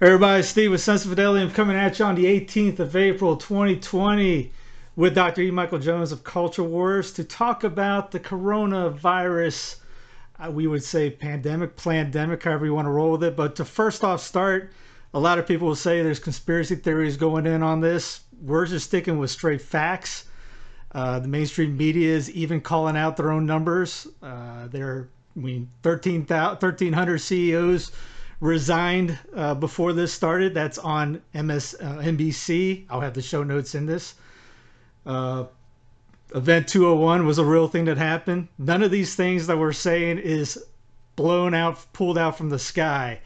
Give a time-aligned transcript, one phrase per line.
[0.00, 1.52] Everybody, Steve with Sensus Fidelium.
[1.52, 4.52] Coming at you on the 18th of April, 2020,
[4.94, 5.42] with Dr.
[5.42, 5.50] E.
[5.50, 9.74] Michael Jones of Culture Wars to talk about the coronavirus.
[10.38, 13.34] Uh, we would say pandemic, pandemic, however you want to roll with it.
[13.34, 14.70] But to first off start,
[15.14, 18.20] a lot of people will say there's conspiracy theories going in on this.
[18.40, 20.26] We're just sticking with straight facts.
[20.92, 24.06] Uh, the mainstream media is even calling out their own numbers.
[24.22, 27.90] Uh, they're, I mean, 13, 1,300 CEOs
[28.40, 30.54] resigned uh, before this started.
[30.54, 32.84] That's on MS uh.
[32.90, 34.14] I'll have the show notes in this.
[35.04, 35.44] Uh,
[36.34, 38.48] Event 201 was a real thing that happened.
[38.58, 40.62] None of these things that we're saying is
[41.16, 43.20] blown out, pulled out from the sky.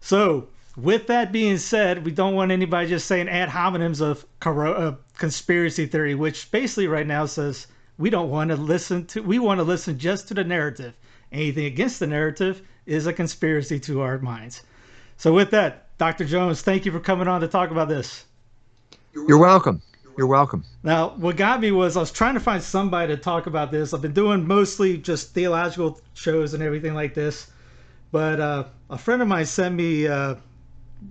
[0.00, 4.92] So, with that being said, we don't want anybody just saying ad hominems of uh,
[5.16, 7.66] conspiracy theory, which basically right now says
[7.96, 10.92] we don't want to listen to, we want to listen just to the narrative.
[11.32, 14.62] Anything against the narrative is a conspiracy to our minds.
[15.16, 16.24] So, with that, Dr.
[16.24, 18.24] Jones, thank you for coming on to talk about this.
[19.14, 19.80] You're welcome.
[20.16, 20.64] You're welcome.
[20.82, 23.92] Now, what got me was I was trying to find somebody to talk about this.
[23.92, 27.50] I've been doing mostly just theological shows and everything like this,
[28.12, 30.36] but uh, a friend of mine sent me uh,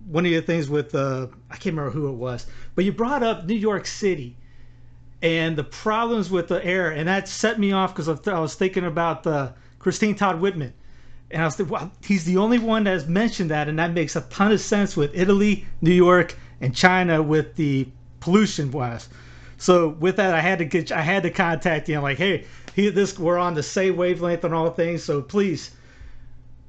[0.08, 3.24] one of your things with uh, I can't remember who it was, but you brought
[3.24, 4.38] up New York City
[5.22, 8.86] and the problems with the air, and that set me off because I was thinking
[8.86, 10.74] about uh, Christine Todd Whitman
[11.34, 13.92] and I was like, well, he's the only one that has mentioned that, and that
[13.92, 17.88] makes a ton of sense with Italy, New York, and China with the
[18.20, 19.10] pollution wise.
[19.58, 21.98] So with that, I had to get, I had to contact you.
[21.98, 22.46] I'm like, hey,
[22.76, 25.04] he, this, we're on the same wavelength on all things.
[25.04, 25.72] So please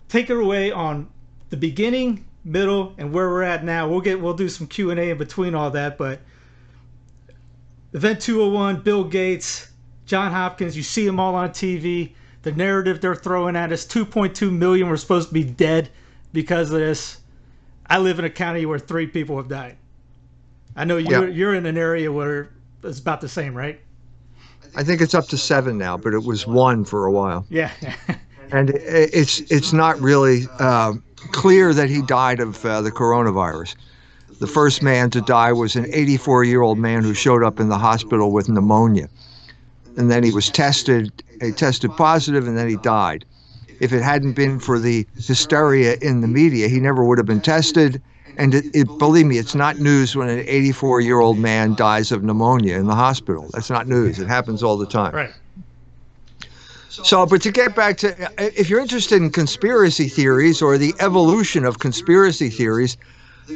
[0.08, 1.08] take it away on
[1.50, 3.86] the beginning, middle, and where we're at now.
[3.88, 5.98] We'll get, we'll do some Q and A in between all that.
[5.98, 6.20] But
[7.92, 9.68] Event 201, Bill Gates,
[10.06, 12.14] John Hopkins, you see them all on TV
[12.45, 15.89] the narrative they're throwing at us 2.2 million were supposed to be dead
[16.33, 17.19] because of this.
[17.87, 19.77] I live in a county where three people have died.
[20.77, 21.34] I know you're yeah.
[21.34, 22.50] you're in an area where
[22.83, 23.81] it's about the same, right?
[24.77, 27.47] I think it's up to seven now, but it was one for a while.
[27.49, 27.71] Yeah.
[28.53, 30.94] and it's it's not really uh,
[31.33, 33.75] clear that he died of uh, the coronavirus.
[34.41, 37.69] The first man to die was an 84 year old man who showed up in
[37.69, 39.09] the hospital with pneumonia
[39.97, 41.12] and then he was tested.
[41.41, 43.25] He tested positive, and then he died.
[43.81, 47.41] If it hadn't been for the hysteria in the media, he never would have been
[47.41, 48.00] tested.
[48.37, 52.10] And it, it, believe me, it's not news when an 84 year old man dies
[52.10, 53.49] of pneumonia in the hospital.
[53.53, 54.19] That's not news.
[54.19, 55.15] It happens all the time.
[55.15, 55.31] Right.
[56.88, 61.65] So, but to get back to, if you're interested in conspiracy theories or the evolution
[61.65, 62.97] of conspiracy theories,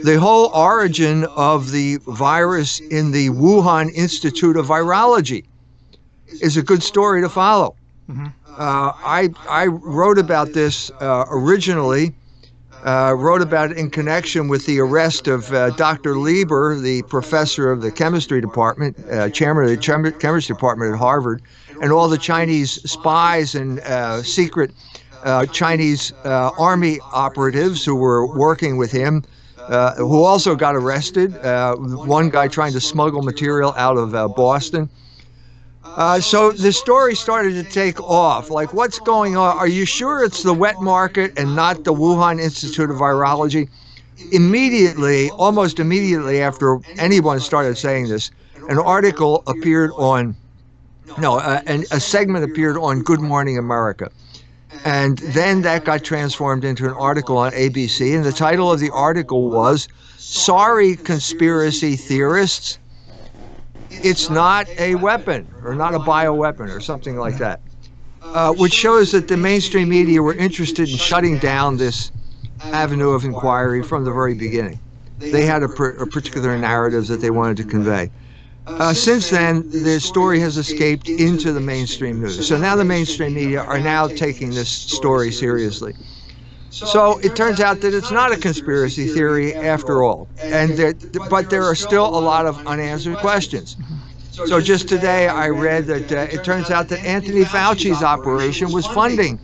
[0.03, 5.45] the whole origin of the virus in the Wuhan Institute of Virology
[6.41, 7.75] is a good story to follow.
[8.11, 8.27] Mm-hmm.
[8.59, 12.15] Uh, I I wrote about this uh, originally.
[12.85, 16.17] Uh, wrote about it in connection with the arrest of uh, Dr.
[16.17, 20.99] Lieber, the professor of the chemistry department, uh, chairman of the chem- chemistry department at
[20.99, 21.43] Harvard,
[21.83, 24.71] and all the Chinese spies and uh, secret
[25.53, 29.25] Chinese army operatives who were working with him.
[29.97, 31.35] who also got arrested.
[32.07, 34.89] one guy trying to smuggle material out of Boston.
[35.99, 38.51] Uh, so the story started to take off.
[38.51, 39.59] Like, what's going on?
[39.59, 43.69] Are you sure it's the wet market and not the Wuhan Institute of Virology?
[44.31, 48.31] Immediately, almost immediately after anyone started saying this,
[48.69, 50.37] an article appeared on,
[51.19, 54.09] no, uh, an, a segment appeared on Good Morning America.
[54.85, 58.15] And then that got transformed into an article on ABC.
[58.15, 62.79] And the title of the article was Sorry, Conspiracy Theorists
[63.91, 67.61] it's not a weapon or not a bioweapon or something like that,
[68.23, 72.11] uh, which shows that the mainstream media were interested in shutting down this
[72.61, 74.81] avenue of inquiry from the very beginning.
[75.19, 78.11] They had a, a particular narrative that they wanted to convey.
[78.67, 82.47] Uh, since then, the story has escaped into the mainstream news.
[82.47, 85.95] So now the mainstream media are now taking this story seriously.
[86.71, 90.95] So it turns out that it's not a conspiracy theory after all, and there,
[91.31, 93.77] but there are still a lot of unanswered questions.
[94.31, 98.87] So just today, I read that uh, it turns out that Anthony Fauci's operation was
[98.87, 99.41] funding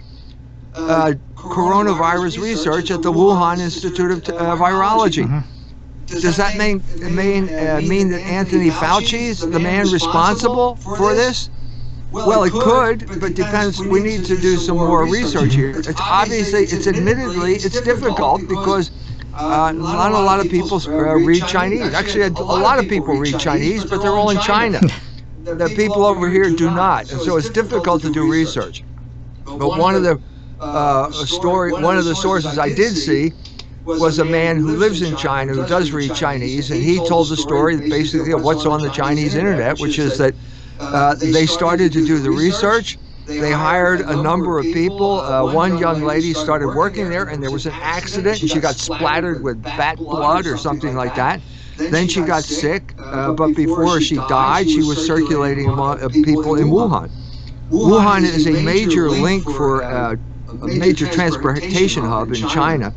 [0.74, 5.44] uh, coronavirus research at the Wuhan Institute of uh, Virology.
[6.06, 6.82] Does that mean
[7.14, 11.50] mean uh, mean that Anthony Fauci is the man responsible for this?
[12.14, 13.80] Well, it could, but depends.
[13.80, 15.70] We need to do some more research here.
[15.70, 18.92] It's obviously, it's admittedly, it's difficult because
[19.34, 21.92] uh, not a lot of people uh, read Chinese.
[21.92, 24.80] Actually, a lot of people read Chinese, but they're all in China.
[25.42, 28.84] The people over here do not, and so it's difficult to do research.
[29.44, 30.20] But one of the
[30.60, 33.32] uh, story, one of the sources I did see
[33.84, 37.36] was a man who lives in China who does read Chinese, and he told the
[37.36, 40.34] story basically of what's on the Chinese internet, which is that
[40.78, 42.98] uh, they started to do the research.
[43.38, 45.20] They hired a number of people.
[45.20, 48.76] Uh, one young lady started working there, and there was an accident, and she got
[48.76, 51.42] splattered with bat blood or something like that.
[51.88, 56.56] Then she got sick, uh, but before she died, she was circulating among uh, people
[56.56, 57.10] in Wuhan.
[57.70, 60.16] Wuhan is a major link for uh,
[60.62, 62.94] a major transportation hub in China.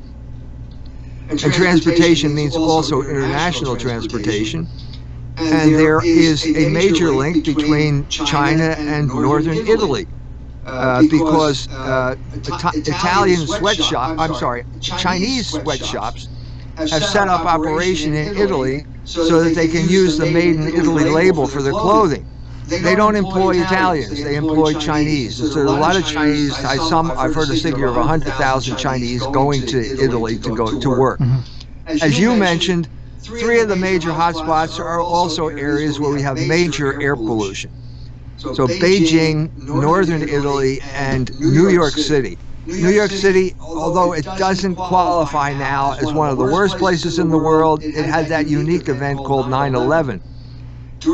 [1.29, 4.69] And transportation means also international transportation.
[5.37, 10.07] And there is a major link between China and northern Italy.
[10.65, 16.27] Uh, because uh, Ita- Italian sweatshop, I'm sorry, Chinese sweatshops
[16.77, 21.05] have set up operation in Italy so that they can use the Made in Italy
[21.05, 22.25] label for their clothing.
[22.67, 25.37] They don't employ Italians; they employ Chinese.
[25.37, 26.53] So there's a lot of Chinese.
[26.65, 30.89] I some I've heard a figure of 100,000 Chinese going to Italy to go to
[30.89, 31.21] work.
[31.85, 32.89] As you mentioned,
[33.27, 37.71] three of the major hotspots are also areas where we have major air pollution.
[38.37, 42.39] So Beijing, northern Italy, and New York City.
[42.65, 47.29] New York City, although it doesn't qualify now as one of the worst places in
[47.29, 50.21] the world, it had that unique event called 9 11,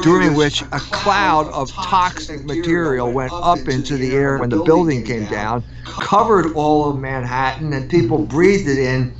[0.04, 5.04] during which a cloud of toxic material went up into the air when the building
[5.04, 9.16] came down, covered all of Manhattan, and people breathed it in.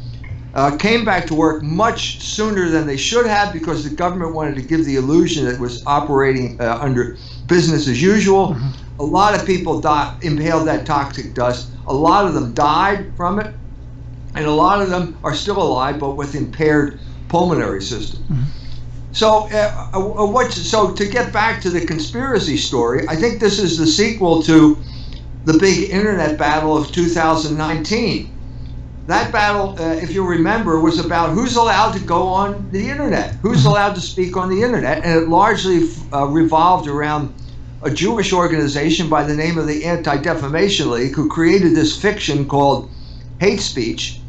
[0.54, 4.56] Uh, came back to work much sooner than they should have because the government wanted
[4.56, 7.18] to give the illusion that it was operating uh, under
[7.48, 8.50] business as usual.
[8.50, 9.02] Mm-hmm.
[9.02, 11.70] A lot of people died, inhaled that toxic dust.
[11.88, 13.54] A lot of them died from it,
[14.36, 17.00] and a lot of them are still alive, but with impaired
[17.30, 18.22] pulmonary system.
[18.24, 18.44] Mm-hmm.
[19.12, 20.52] So, uh, uh, what?
[20.52, 24.78] So, to get back to the conspiracy story, I think this is the sequel to
[25.46, 28.33] the big internet battle of 2019
[29.08, 33.36] that battle, uh, if you remember, was about who's allowed to go on the internet,
[33.36, 33.68] who's mm-hmm.
[33.70, 37.34] allowed to speak on the internet, and it largely uh, revolved around
[37.82, 42.48] a Jewish organization by the name of the Anti Defamation League, who created this fiction
[42.48, 42.90] called
[43.42, 44.22] hate speech,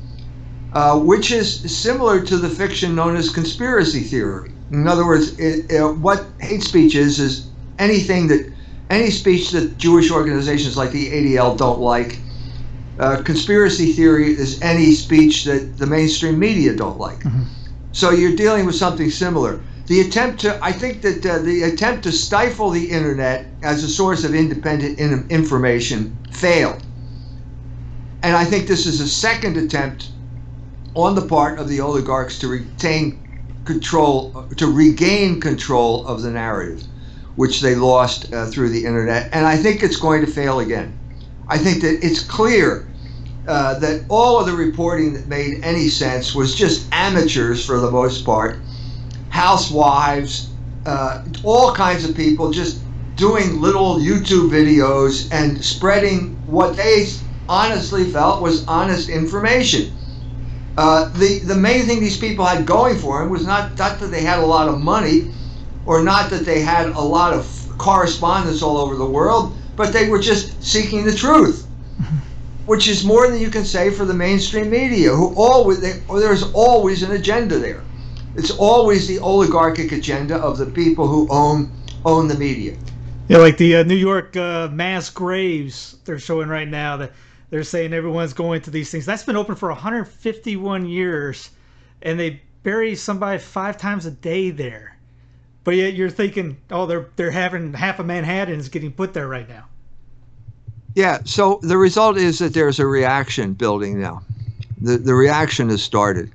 [0.73, 4.51] uh, which is similar to the fiction known as conspiracy theory.
[4.73, 7.47] In other words, it, it, what hate speech is is
[7.79, 8.53] anything that
[8.91, 12.19] any speech that Jewish organizations like the ADL don't like
[12.99, 17.19] uh, conspiracy theory is any speech that the mainstream media don't like.
[17.21, 17.43] Mm-hmm.
[17.93, 19.61] So you're dealing with something similar.
[19.87, 23.89] The attempt to, I think that uh, the attempt to stifle the internet as a
[23.89, 26.83] source of independent in- information failed.
[28.23, 30.11] And I think this is a second attempt
[30.95, 33.21] on the part of the oligarchs to retain
[33.65, 36.85] control, to regain control of the narrative,
[37.37, 39.29] which they lost uh, through the internet.
[39.33, 40.99] And I think it's going to fail again.
[41.49, 42.89] I think that it's clear
[43.47, 47.91] uh, that all of the reporting that made any sense was just amateurs for the
[47.91, 48.59] most part,
[49.29, 50.51] housewives,
[50.87, 52.81] uh, all kinds of people just
[53.17, 57.07] doing little YouTube videos and spreading what they
[57.49, 59.95] honestly felt was honest information.
[60.77, 64.09] Uh, the the main thing these people had going for them was not, not that
[64.09, 65.31] they had a lot of money,
[65.87, 67.47] or not that they had a lot of
[67.79, 71.67] correspondence all over the world but they were just seeking the truth,
[72.67, 76.53] which is more than you can say for the mainstream media, who always they, there's
[76.53, 77.83] always an agenda there.
[78.37, 81.71] It's always the oligarchic agenda of the people who own
[82.05, 82.77] own the media.
[83.29, 87.13] Yeah, like the uh, New York uh, mass graves they're showing right now that
[87.51, 89.07] they're saying everyone's going to these things.
[89.07, 91.51] That's been open for 151 years,
[92.03, 94.99] and they bury somebody five times a day there.
[95.63, 99.29] But yet you're thinking, oh, they're they're having half of Manhattan is getting put there
[99.29, 99.67] right now.
[100.95, 101.19] Yeah.
[101.25, 104.23] So the result is that there's a reaction building now.
[104.81, 106.31] The the reaction has started,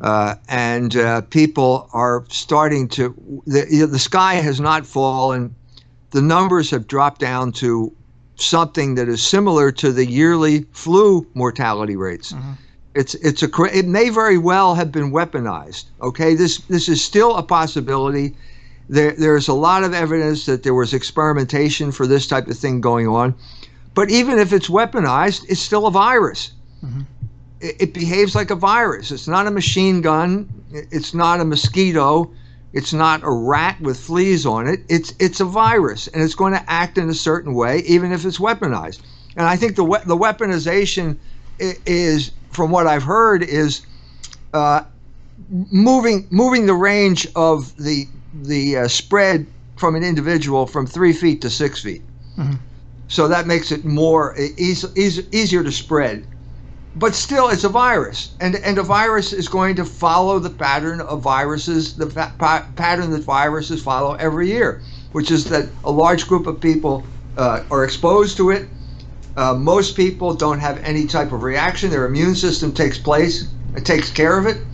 [0.00, 3.14] uh, and uh, people are starting to.
[3.46, 5.54] The the sky has not fallen.
[6.10, 7.92] The numbers have dropped down to
[8.36, 12.32] something that is similar to the yearly flu mortality rates.
[12.32, 12.52] Mm-hmm.
[12.94, 15.84] It's it's a it may very well have been weaponized.
[16.00, 18.34] Okay, this this is still a possibility.
[18.88, 22.80] There there's a lot of evidence that there was experimentation for this type of thing
[22.80, 23.34] going on.
[23.96, 26.52] But even if it's weaponized, it's still a virus.
[26.84, 27.00] Mm-hmm.
[27.62, 29.10] It, it behaves like a virus.
[29.10, 30.48] It's not a machine gun.
[30.70, 32.30] It's not a mosquito.
[32.74, 34.80] It's not a rat with fleas on it.
[34.90, 38.26] It's it's a virus, and it's going to act in a certain way, even if
[38.26, 39.00] it's weaponized.
[39.34, 41.16] And I think the the weaponization
[41.58, 43.80] is from what I've heard, is
[44.52, 44.82] uh,
[45.72, 48.06] moving moving the range of the
[48.42, 52.02] the uh, spread from an individual from three feet to six feet.
[52.36, 52.56] Mm-hmm.
[53.08, 56.26] So that makes it more easier to spread.
[56.94, 61.00] but still, it's a virus, and and a virus is going to follow the pattern
[61.00, 62.06] of viruses, the
[62.38, 64.82] pa- pattern that viruses follow every year,
[65.12, 68.70] which is that a large group of people uh, are exposed to it.
[69.36, 71.90] Uh, most people don't have any type of reaction.
[71.90, 74.66] Their immune system takes place, it takes care of it.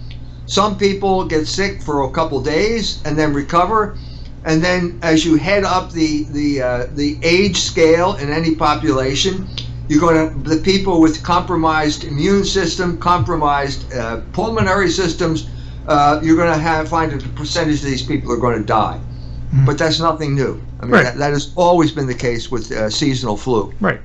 [0.46, 3.98] Some people get sick for a couple days and then recover.
[4.44, 9.48] And then, as you head up the the uh, the age scale in any population,
[9.88, 15.48] you're going to the people with compromised immune system, compromised uh, pulmonary systems.
[15.86, 18.98] Uh, you're going to have find a percentage of these people are going to die,
[18.98, 19.64] mm-hmm.
[19.64, 20.60] but that's nothing new.
[20.80, 21.04] I mean, right.
[21.04, 23.72] that, that, has always been the case with uh, seasonal flu.
[23.80, 24.00] Right.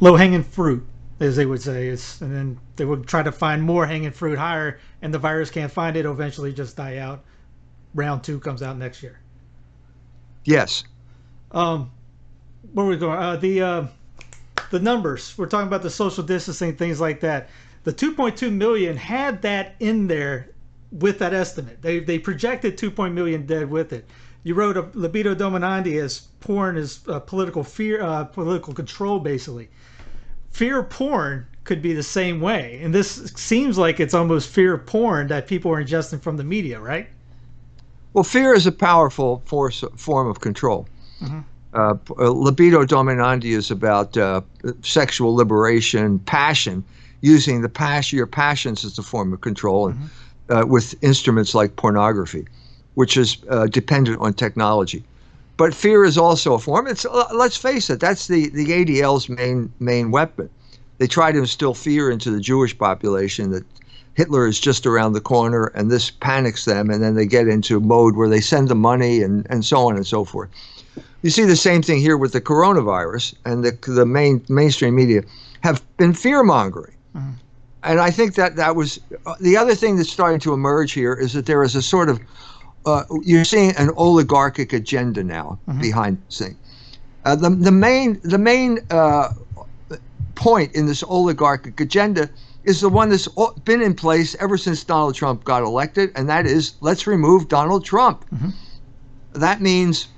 [0.00, 0.86] Low hanging fruit,
[1.20, 4.38] as they would say, is, and then they would try to find more hanging fruit
[4.38, 6.00] higher, and the virus can't find it.
[6.00, 7.24] It'll eventually just die out.
[7.94, 9.18] Round two comes out next year.
[10.44, 10.84] Yes.
[11.50, 11.90] Um,
[12.72, 13.18] where we going?
[13.18, 13.86] Uh, the uh,
[14.70, 15.34] the numbers.
[15.36, 17.50] We're talking about the social distancing, things like that.
[17.84, 20.48] The 2.2 million had that in there
[20.90, 21.82] with that estimate.
[21.82, 22.90] They they projected 2.
[23.10, 24.08] million dead with it.
[24.44, 29.68] You wrote a libido dominandi as porn is uh, political fear, uh, political control, basically.
[30.50, 35.28] Fear porn could be the same way, and this seems like it's almost fear porn
[35.28, 37.08] that people are ingesting from the media, right?
[38.14, 40.86] Well, fear is a powerful force form of control.
[41.20, 41.40] Mm-hmm.
[41.74, 44.42] Uh, libido dominandi is about uh,
[44.82, 46.84] sexual liberation, passion,
[47.22, 50.52] using the passion, your passions as a form of control, and mm-hmm.
[50.52, 52.46] uh, with instruments like pornography,
[52.94, 55.02] which is uh, dependent on technology.
[55.56, 56.86] But fear is also a form.
[56.86, 60.50] It's uh, let's face it, that's the the ADL's main main weapon.
[60.98, 63.64] They try to instill fear into the Jewish population that
[64.14, 67.78] Hitler is just around the corner, and this panics them, and then they get into
[67.78, 70.50] a mode where they send the money and and so on and so forth.
[71.22, 75.22] You see the same thing here with the coronavirus, and the the main mainstream media
[75.62, 76.94] have been fear mongering.
[77.16, 77.30] Mm-hmm.
[77.84, 81.14] And I think that that was uh, the other thing that's starting to emerge here
[81.14, 82.20] is that there is a sort of
[82.84, 85.80] uh, you're seeing an oligarchic agenda now mm-hmm.
[85.80, 86.56] behind this thing.
[87.24, 89.32] Uh, the the main the main uh,
[90.34, 92.28] point in this oligarchic agenda
[92.64, 93.28] is the one that's
[93.64, 97.84] been in place ever since Donald Trump got elected, and that is let's remove Donald
[97.84, 98.24] Trump.
[98.30, 98.50] Mm-hmm.
[99.34, 100.08] That means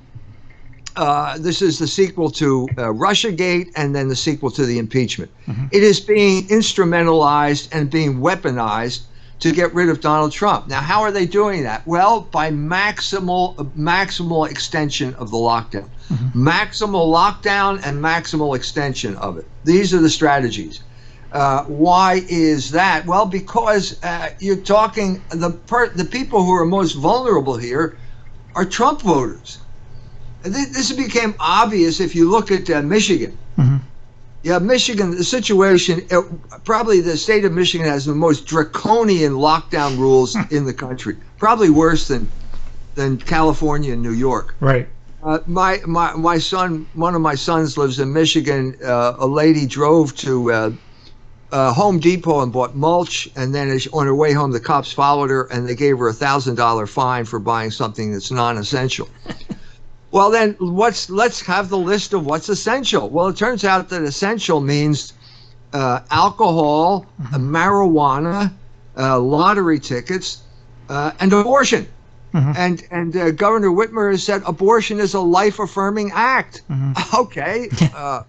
[0.96, 5.30] uh, this is the sequel to uh, Russiagate and then the sequel to the impeachment.
[5.46, 5.66] Mm-hmm.
[5.72, 9.02] It is being instrumentalized and being weaponized
[9.40, 10.68] to get rid of Donald Trump.
[10.68, 11.86] Now, how are they doing that?
[11.86, 16.48] Well, by maximal maximal extension of the lockdown, mm-hmm.
[16.48, 19.46] maximal lockdown and maximal extension of it.
[19.64, 20.82] These are the strategies.
[21.34, 23.04] Uh, why is that?
[23.04, 27.98] Well, because uh, you're talking the per- the people who are most vulnerable here
[28.54, 29.58] are Trump voters
[30.44, 33.36] this became obvious if you look at uh, Michigan.
[33.58, 33.76] Mm-hmm.
[34.42, 39.96] Yeah, Michigan, the situation, it, probably the state of Michigan has the most draconian lockdown
[39.96, 42.28] rules in the country, probably worse than
[42.94, 44.54] than California and New York.
[44.60, 44.86] Right.
[45.22, 48.76] Uh, my, my my son, one of my sons lives in Michigan.
[48.84, 50.70] Uh, a lady drove to uh,
[51.52, 55.30] uh Home Depot and bought mulch, and then on her way home, the cops followed
[55.30, 59.08] her and they gave her a thousand dollar fine for buying something that's non-essential.
[60.14, 63.10] Well, then what's let's have the list of what's essential.
[63.10, 65.12] Well, it turns out that essential means
[65.72, 67.52] uh, alcohol, mm-hmm.
[67.52, 68.52] marijuana,
[68.96, 70.42] uh, lottery tickets,
[70.88, 71.88] uh, and abortion.
[72.32, 72.52] Mm-hmm.
[72.56, 76.62] And and uh, Governor Whitmer has said abortion is a life-affirming act.
[76.70, 76.92] Mm-hmm.
[77.20, 78.22] Okay, uh,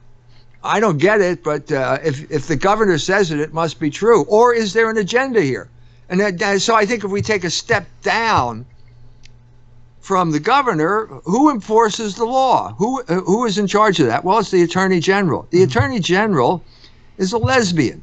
[0.65, 3.89] I don't get it, but uh, if if the governor says it, it must be
[3.89, 4.23] true.
[4.23, 5.69] Or is there an agenda here?
[6.09, 8.65] And that, so I think if we take a step down
[10.01, 12.73] from the governor, who enforces the law?
[12.77, 14.23] Who who is in charge of that?
[14.23, 15.47] Well, it's the attorney general.
[15.49, 15.69] The mm-hmm.
[15.69, 16.63] attorney general
[17.17, 18.01] is a lesbian.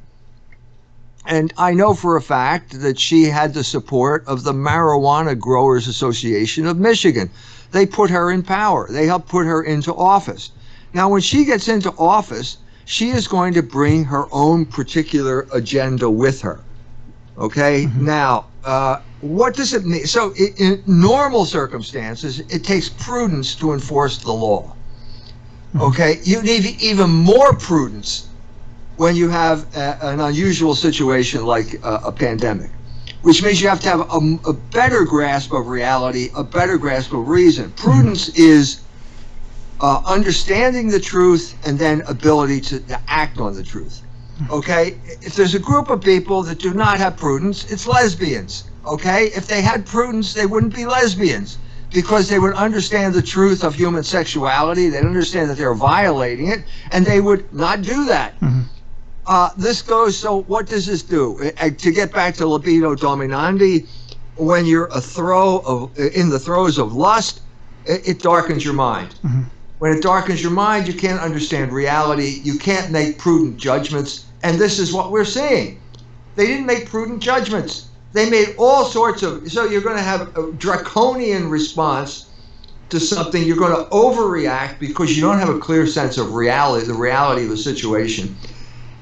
[1.26, 5.87] And I know for a fact that she had the support of the Marijuana Growers
[5.87, 7.31] Association of Michigan.
[7.71, 8.88] They put her in power.
[8.90, 10.50] They helped put her into office.
[10.95, 16.11] Now, when she gets into office, she is going to bring her own particular agenda
[16.11, 16.61] with her.
[17.39, 17.85] Okay?
[17.85, 18.05] Mm-hmm.
[18.05, 20.07] Now, uh, what does it mean?
[20.07, 24.75] So, in normal circumstances, it takes prudence to enforce the law.
[25.73, 25.81] Hmm.
[25.81, 28.29] Okay, you need even more prudence
[28.97, 32.71] when you have a, an unusual situation like a, a, pandemic,
[33.23, 37.13] which means you have to have a, a, better grasp of reality, a better grasp
[37.13, 37.71] of reason.
[37.73, 38.43] Prudence hmm.
[38.43, 38.81] is
[39.83, 44.03] uh, understanding the truth and then ability to, to act on the truth.
[44.39, 44.53] Hmm.
[44.53, 49.27] Okay, if there's a group of people that do not have prudence, it's lesbians Okay?
[49.27, 51.59] If they had prudence, they wouldn't be lesbians
[51.93, 54.89] because they would understand the truth of human sexuality.
[54.89, 58.35] They'd understand that they're violating it, and they would not do that.
[58.41, 58.62] Mm-hmm.
[59.27, 60.17] Uh, this goes.
[60.17, 61.53] So, what does this do?
[61.61, 63.87] Uh, to get back to libido dominandi,
[64.37, 67.41] when you're a throw of in the throes of lust,
[67.87, 69.15] it, it darkens your mind.
[69.23, 69.43] Mm-hmm.
[69.83, 72.41] When it darkens your mind, you can't understand reality.
[72.45, 75.81] You can't make prudent judgments, and this is what we're seeing.
[76.37, 77.89] They didn't make prudent judgments.
[78.12, 79.51] They made all sorts of.
[79.51, 82.27] So you're going to have a draconian response
[82.91, 83.43] to something.
[83.43, 87.43] You're going to overreact because you don't have a clear sense of reality, the reality
[87.43, 88.37] of the situation.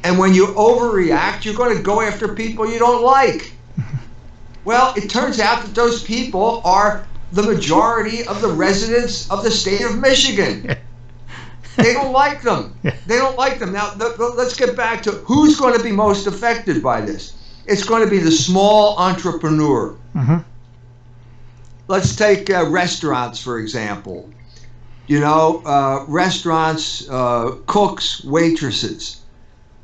[0.02, 3.52] And when you overreact, you're going to go after people you don't like.
[4.62, 9.50] Well, it turns out that those people are the majority of the residents of the
[9.50, 10.76] state of Michigan.
[11.76, 12.76] They don't like them.
[12.82, 13.72] They don't like them.
[13.72, 17.36] Now, let's get back to who's going to be most affected by this.
[17.64, 19.96] It's going to be the small entrepreneur.
[20.14, 20.38] Mm-hmm.
[21.88, 24.28] Let's take uh, restaurants, for example.
[25.06, 29.19] You know, uh, restaurants, uh, cooks, waitresses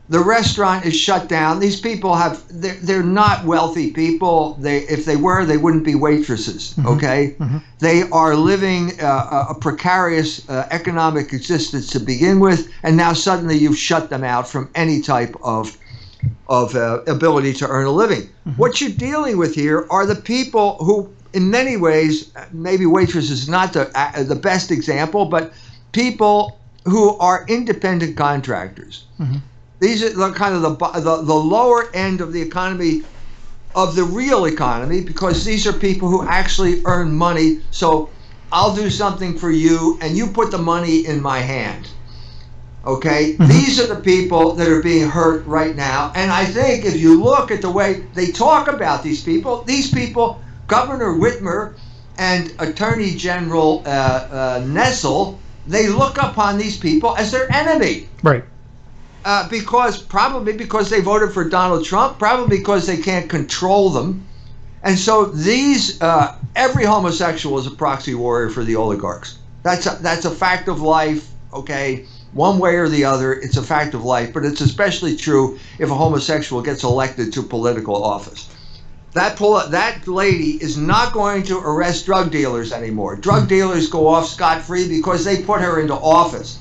[0.09, 1.59] the restaurant is shut down.
[1.59, 4.55] These people have they're, they're not wealthy people.
[4.55, 6.75] They if they were, they wouldn't be waitresses.
[6.75, 6.89] Mm-hmm.
[6.89, 7.59] Okay, mm-hmm.
[7.81, 13.57] they are living uh, a precarious uh, economic existence to begin with, and now suddenly
[13.57, 15.77] you've shut them out from any type of
[16.49, 18.23] of uh, ability to earn a living.
[18.23, 18.53] Mm-hmm.
[18.53, 23.49] What you're dealing with here are the people who, in many ways, maybe waitresses is
[23.49, 25.53] not the uh, the best example, but
[25.91, 29.05] people who are independent contractors.
[29.79, 33.03] These are the kind of the, the, the lower end of the economy,
[33.75, 37.61] of the real economy, because these are people who actually earn money.
[37.71, 38.09] So
[38.51, 41.89] I'll do something for you, and you put the money in my hand.
[42.87, 43.35] Okay?
[43.35, 43.49] Mm-hmm.
[43.49, 46.13] These are the people that are being hurt right now.
[46.15, 49.93] And I think if you look at the way they talk about these people, these
[49.93, 51.75] people, Governor Whitmer
[52.17, 58.09] and Attorney General uh, uh, Nessel, they look upon these people as their enemy.
[58.23, 58.45] Right
[59.27, 64.25] uh, because probably because they voted for Donald Trump, probably because they can't control them.
[64.85, 69.39] And so these, uh, every homosexual is a proxy warrior for the oligarchs.
[69.65, 72.07] That's a, that's a fact of life, okay?
[72.35, 75.91] One way or the other, it's a fact of life, but it's especially true if
[75.91, 78.49] a homosexual gets elected to political office.
[79.15, 79.39] That,
[79.71, 83.17] that lady is not going to arrest drug dealers anymore.
[83.17, 86.61] Drug dealers go off scot free because they put her into office.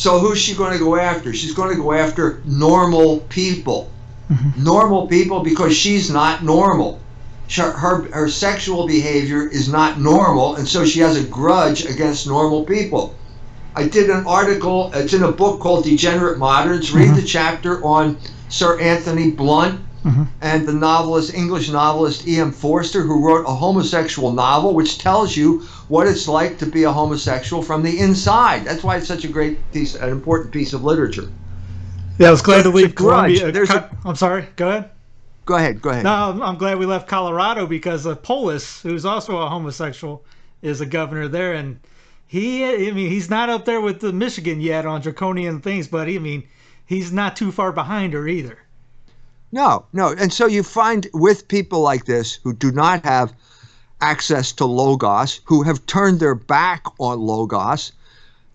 [0.00, 1.34] So who's she going to go after?
[1.34, 3.90] She's going to go after normal people.
[4.30, 4.64] Mm-hmm.
[4.64, 6.98] Normal people because she's not normal.
[7.54, 12.26] Her, her, her sexual behavior is not normal, and so she has a grudge against
[12.26, 13.14] normal people.
[13.76, 16.92] I did an article, it's in a book called Degenerate Moderns.
[16.92, 17.16] Read mm-hmm.
[17.16, 18.16] the chapter on
[18.48, 20.24] Sir Anthony Blunt mm-hmm.
[20.40, 22.52] and the novelist, English novelist E.M.
[22.52, 26.92] Forster, who wrote a homosexual novel, which tells you what it's like to be a
[26.92, 28.64] homosexual from the inside.
[28.64, 31.30] That's why it's such a great piece, an important piece of literature.
[32.18, 33.50] Yeah, I was glad to leave Columbia.
[33.50, 34.46] There's a, I'm sorry.
[34.56, 34.90] Go ahead.
[35.46, 35.80] Go ahead.
[35.80, 36.04] Go ahead.
[36.04, 40.24] No, I'm glad we left Colorado because uh, Polis, who's also a homosexual,
[40.62, 41.80] is a governor there, and
[42.26, 46.08] he, I mean, he's not up there with the Michigan yet on draconian things, but
[46.08, 46.46] I mean,
[46.86, 48.58] he's not too far behind her either.
[49.52, 53.32] No, no, and so you find with people like this who do not have
[54.00, 57.92] access to Logos, who have turned their back on Logos.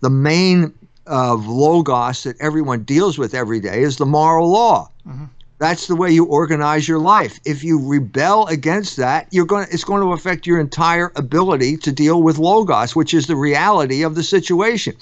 [0.01, 0.73] The main
[1.05, 4.89] of Logos that everyone deals with every day is the moral law.
[5.07, 5.25] Mm-hmm.
[5.57, 7.39] That's the way you organize your life.
[7.45, 11.91] If you rebel against that, you're going it's going to affect your entire ability to
[11.91, 14.95] deal with logos, which is the reality of the situation.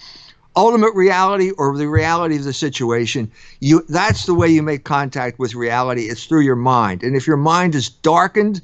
[0.55, 5.39] Ultimate reality or the reality of the situation, you that's the way you make contact
[5.39, 6.03] with reality.
[6.03, 7.03] It's through your mind.
[7.03, 8.61] And if your mind is darkened,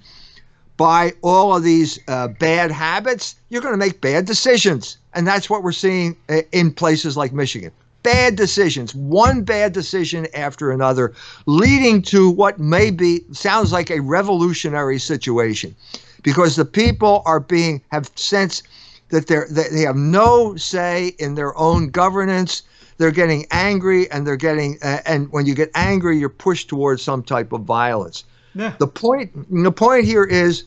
[0.79, 4.97] by all of these uh, bad habits, you're going to make bad decisions.
[5.13, 7.71] And that's what we're seeing uh, in places like Michigan.
[8.01, 11.13] Bad decisions, one bad decision after another,
[11.47, 15.75] leading to what may be, sounds like a revolutionary situation.
[16.23, 18.63] Because the people are being, have sense
[19.09, 22.63] that they're, they have no say in their own governance.
[22.97, 27.01] They're getting angry and they're getting, uh, and when you get angry, you're pushed towards
[27.01, 28.25] some type of violence.
[28.55, 28.73] Yeah.
[28.77, 29.31] The point
[29.63, 30.63] the point here is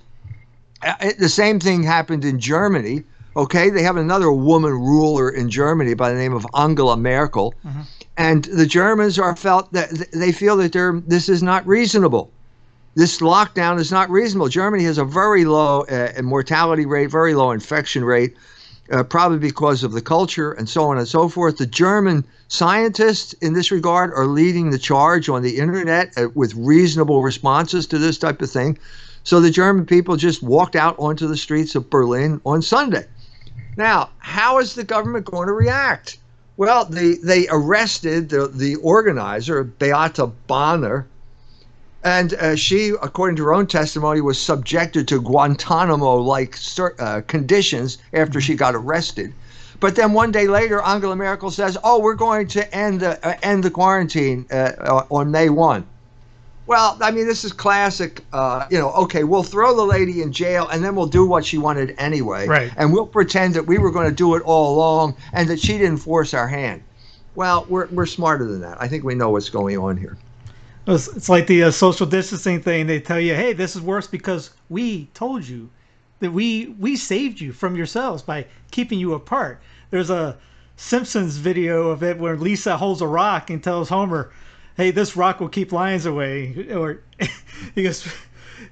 [0.82, 3.04] uh, the same thing happened in Germany.
[3.34, 7.80] Okay, they have another woman ruler in Germany by the name of Angela Merkel, mm-hmm.
[8.18, 12.30] and the Germans are felt that they feel that they're this is not reasonable.
[12.94, 14.48] This lockdown is not reasonable.
[14.48, 18.36] Germany has a very low uh, mortality rate, very low infection rate,
[18.90, 21.56] uh, probably because of the culture and so on and so forth.
[21.56, 26.54] The German scientists in this regard are leading the charge on the internet uh, with
[26.54, 28.76] reasonable responses to this type of thing.
[29.24, 33.06] So the German people just walked out onto the streets of Berlin on Sunday.
[33.78, 36.18] Now, how is the government going to react?
[36.58, 41.06] Well, they they arrested the the organizer Beate Bahner,
[42.04, 46.56] and uh, she, according to her own testimony, was subjected to Guantanamo-like
[46.98, 49.32] uh, conditions after she got arrested.
[49.78, 53.34] But then one day later, Angela Merkel says, "Oh, we're going to end the uh,
[53.42, 55.86] end the quarantine uh, on May one."
[56.66, 58.24] Well, I mean, this is classic.
[58.32, 61.44] Uh, you know, okay, we'll throw the lady in jail, and then we'll do what
[61.44, 62.72] she wanted anyway, right?
[62.76, 65.78] And we'll pretend that we were going to do it all along, and that she
[65.78, 66.82] didn't force our hand.
[67.34, 68.80] Well, we're we're smarter than that.
[68.80, 70.16] I think we know what's going on here.
[70.84, 72.86] It's like the uh, social distancing thing.
[72.88, 75.70] They tell you, "Hey, this is worse because we told you
[76.18, 80.36] that we we saved you from yourselves by keeping you apart." There's a
[80.76, 84.32] Simpsons video of it where Lisa holds a rock and tells Homer,
[84.76, 87.00] "Hey, this rock will keep lions away." Or
[87.76, 88.04] he goes,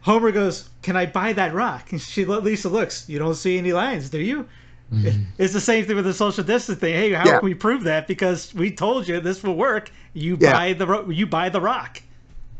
[0.00, 3.72] Homer goes, "Can I buy that rock?" And she Lisa looks, "You don't see any
[3.72, 4.48] lions, do you?"
[4.92, 5.22] Mm-hmm.
[5.38, 6.94] It's the same thing with the social distance thing.
[6.94, 7.38] Hey, how yeah.
[7.38, 8.08] can we prove that?
[8.08, 9.92] Because we told you this will work.
[10.14, 10.52] You yeah.
[10.52, 12.02] buy the you buy the rock.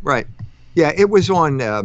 [0.03, 0.27] Right.
[0.75, 1.83] Yeah, it was on uh,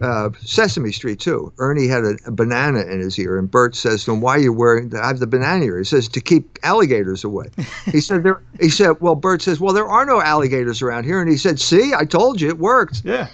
[0.00, 1.52] uh, Sesame Street too.
[1.58, 4.40] Ernie had a, a, banana in his ear, and Bert says to him, "Why are
[4.40, 4.94] you wearing?
[4.96, 7.46] I have the banana ear." He says, "To keep alligators away."
[7.86, 11.20] he said, "There." He said, "Well," Bert says, "Well, there are no alligators around here,"
[11.20, 13.28] and he said, "See, I told you, it worked." Yeah.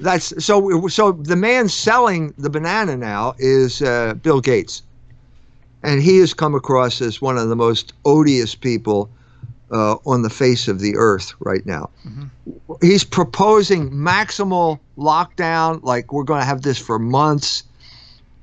[0.00, 0.88] That's so.
[0.88, 4.82] So the man selling the banana now is uh, Bill Gates
[5.82, 9.10] and he has come across as one of the most odious people
[9.70, 11.90] uh, on the face of the earth right now.
[12.06, 12.74] Mm-hmm.
[12.80, 17.64] He's proposing maximal lockdown, like we're going to have this for months.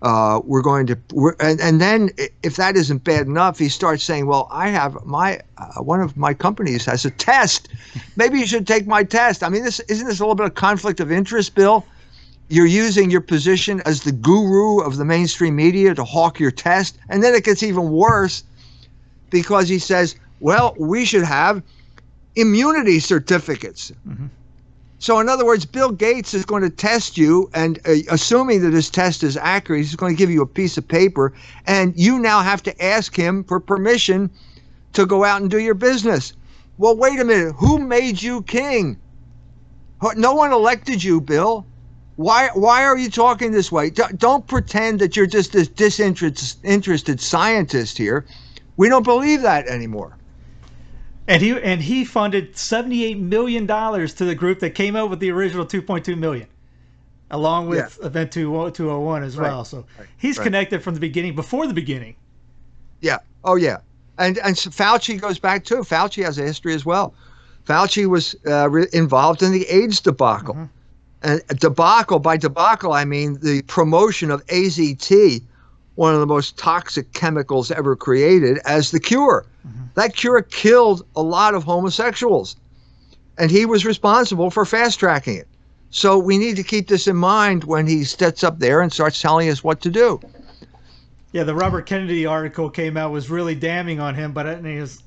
[0.02, 2.12] Uh, we're going to, we're, and, and then
[2.44, 6.16] if that isn't bad enough, he starts saying, "Well, I have my uh, one of
[6.16, 7.70] my companies has a test.
[8.16, 10.54] Maybe you should take my test." I mean, this isn't this a little bit of
[10.54, 11.84] conflict of interest, Bill?
[12.50, 16.98] You're using your position as the guru of the mainstream media to hawk your test.
[17.10, 18.44] And then it gets even worse
[19.30, 21.64] because he says, well, we should have
[22.36, 23.92] immunity certificates.
[24.08, 24.28] Mm-hmm.
[25.00, 28.74] So, in other words, Bill Gates is going to test you, and uh, assuming that
[28.74, 31.34] his test is accurate, he's going to give you a piece of paper,
[31.68, 34.30] and you now have to ask him for permission
[34.94, 36.34] to go out and do your business.
[36.78, 37.54] Well, wait a minute.
[37.58, 38.98] Who made you king?
[40.16, 41.66] No one elected you, Bill.
[42.16, 43.90] Why why are you talking this way?
[43.90, 48.26] Don't pretend that you're just this disinterested scientist here.
[48.78, 50.18] We don't believe that anymore.
[51.28, 55.20] And he and he funded 78 million dollars to the group that came up with
[55.20, 56.48] the original 2.2 million,
[57.32, 58.08] along with yeah.
[58.08, 59.50] Event 201 as right.
[59.50, 59.66] well.
[59.66, 60.08] So right.
[60.18, 60.44] he's right.
[60.44, 62.16] connected from the beginning, before the beginning.
[63.02, 63.18] Yeah.
[63.44, 63.80] Oh yeah.
[64.18, 65.78] And and Fauci goes back too.
[65.78, 67.14] Fauci has a history as well.
[67.66, 70.54] Fauci was uh, re- involved in the AIDS debacle.
[70.54, 70.66] Mm-hmm
[71.26, 75.42] and debacle by debacle i mean the promotion of AZT
[75.96, 79.46] one of the most toxic chemicals ever created as the cure.
[79.66, 79.86] Mm-hmm.
[79.96, 82.56] that cure killed a lot of homosexuals.
[83.40, 85.48] And he was responsible for fast tracking it.
[85.90, 89.20] So we need to keep this in mind when he steps up there and starts
[89.20, 90.20] telling us what to do.
[91.32, 95.04] Yeah the robert kennedy article came out was really damning on him but it is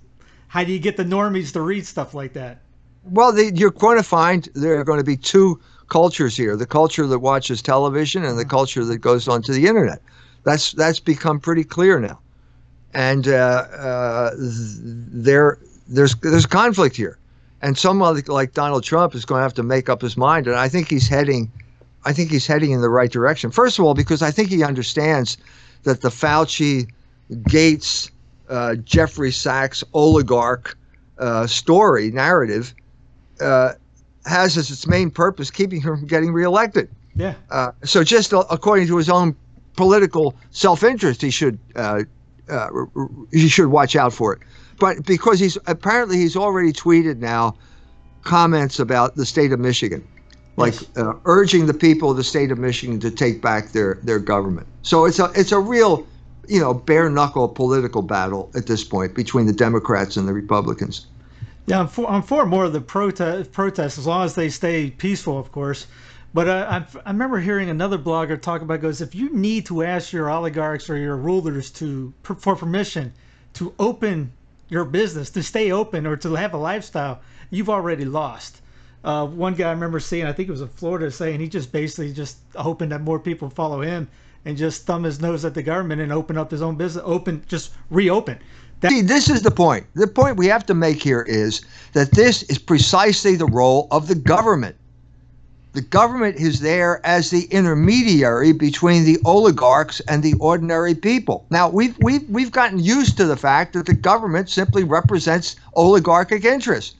[0.48, 2.61] how do you get the normies to read stuff like that?
[3.04, 6.66] Well they, you're going to find there are going to be two cultures here the
[6.66, 10.01] culture that watches television and the culture that goes onto the internet.
[10.44, 12.18] That's that's become pretty clear now,
[12.94, 17.18] and uh, uh, there there's there's conflict here,
[17.61, 20.57] and someone like Donald Trump is going to have to make up his mind, and
[20.57, 21.51] I think he's heading,
[22.05, 23.51] I think he's heading in the right direction.
[23.51, 25.37] First of all, because I think he understands
[25.83, 26.88] that the Fauci,
[27.48, 28.11] Gates,
[28.48, 30.77] uh, Jeffrey Sachs oligarch
[31.18, 32.74] uh, story narrative
[33.40, 33.72] uh,
[34.29, 36.88] has as its main purpose keeping him from getting reelected.
[37.14, 37.35] Yeah.
[37.51, 39.35] Uh, so just according to his own
[39.77, 42.03] political self-interest, he should uh,
[42.49, 42.69] uh,
[43.33, 44.41] he should watch out for it.
[44.79, 47.57] But because he's apparently he's already tweeted now
[48.23, 50.07] comments about the state of Michigan,
[50.57, 50.87] like yes.
[50.97, 54.67] Uh, urging the people of the state of Michigan to take back their their government.
[54.83, 56.07] So it's a it's a real
[56.47, 61.07] you know bare knuckle political battle at this point between the Democrats and the Republicans.
[61.68, 64.90] Yeah, I'm for, I'm for more of the protest protests as long as they stay
[64.90, 65.87] peaceful, of course.
[66.33, 69.83] But uh, I, I remember hearing another blogger talk about goes if you need to
[69.83, 73.12] ask your oligarchs or your rulers to for permission
[73.52, 74.33] to open
[74.70, 78.62] your business to stay open or to have a lifestyle, you've already lost.
[79.04, 81.70] Uh, one guy I remember seeing, I think it was in Florida, saying he just
[81.70, 84.09] basically just hoping that more people follow him
[84.46, 87.44] and just thumb his nose at the government and open up his own business, open
[87.46, 88.38] just reopen.
[88.81, 89.87] That- See, this is the point.
[89.95, 91.62] The point we have to make here is
[91.93, 94.77] that this is precisely the role of the government.
[95.73, 101.45] The government is there as the intermediary between the oligarchs and the ordinary people.
[101.51, 106.45] Now, we've, we've, we've gotten used to the fact that the government simply represents oligarchic
[106.45, 106.95] interests.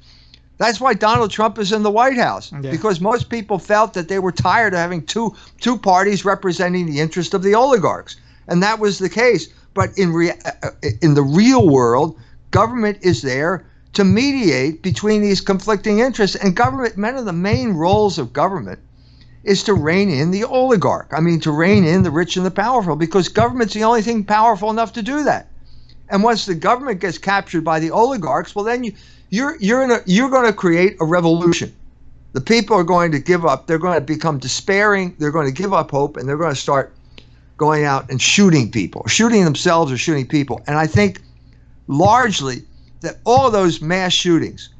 [0.59, 2.71] That's why Donald Trump is in the White House yeah.
[2.71, 6.99] because most people felt that they were tired of having two two parties representing the
[6.99, 8.17] interest of the oligarchs,
[8.49, 9.49] and that was the case.
[9.75, 10.71] But in rea- uh,
[11.03, 12.19] in the real world,
[12.51, 16.97] government is there to mediate between these conflicting interests, and government.
[16.99, 18.81] One of the main roles of government
[19.45, 21.11] is to rein in the oligarch.
[21.17, 24.25] I mean, to rein in the rich and the powerful, because government's the only thing
[24.25, 25.49] powerful enough to do that.
[26.11, 28.93] And once the government gets captured by the oligarchs, well, then you
[29.31, 31.75] you're you're in a, you're going to create a revolution.
[32.33, 33.67] The people are going to give up.
[33.67, 35.17] They're going to become despairing.
[35.19, 36.98] They're going to give up hope, and they're going to start
[37.59, 40.63] going out and shooting people, shooting themselves or shooting people.
[40.67, 41.21] And I think
[41.89, 42.63] largely
[43.03, 44.71] that all of those mass shootings,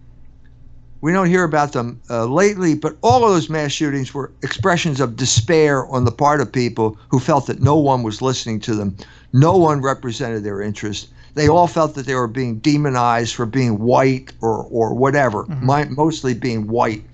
[1.01, 5.01] we don't hear about them uh, lately, but all of those mass shootings were expressions
[5.01, 8.75] of despair on the part of people who felt that no one was listening to
[8.75, 8.97] them,
[9.33, 13.79] no one represented their interests, they all felt that they were being demonized for being
[13.79, 15.67] white or or whatever, mm-hmm.
[15.67, 17.05] my, mostly being white.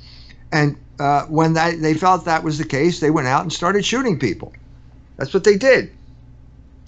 [0.51, 3.85] And uh, when that they felt that was the case, they went out and started
[3.85, 4.53] shooting people.
[5.17, 5.93] That's what they did.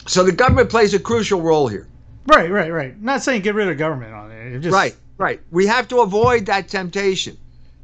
[0.07, 1.89] So the government plays a crucial role here.
[2.27, 3.01] Right, right, right.
[3.01, 4.61] Not saying get rid of government on it.
[4.61, 4.75] Just...
[4.75, 5.41] Right, right.
[5.51, 7.37] We have to avoid that temptation.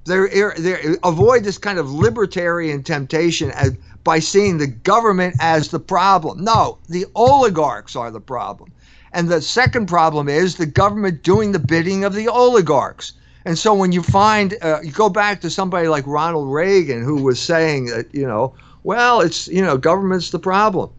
[0.04, 0.28] There,
[0.58, 6.42] there, avoid this kind of libertarian temptation as, by seeing the government as the problem.
[6.42, 8.72] No, the oligarchs are the problem.
[9.12, 13.12] And the second problem is the government doing the bidding of the oligarchs.
[13.44, 17.22] And so when you find, uh, you go back to somebody like Ronald Reagan who
[17.22, 20.90] was saying that, you know, well, it's, you know, government's the problem.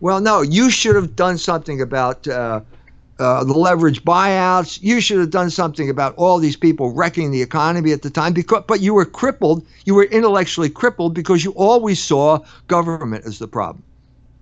[0.00, 2.60] Well, no, you should have done something about uh,
[3.18, 4.78] uh, the leverage buyouts.
[4.82, 8.34] You should have done something about all these people wrecking the economy at the time.
[8.34, 9.66] Because, but you were crippled.
[9.86, 13.82] You were intellectually crippled because you always saw government as the problem.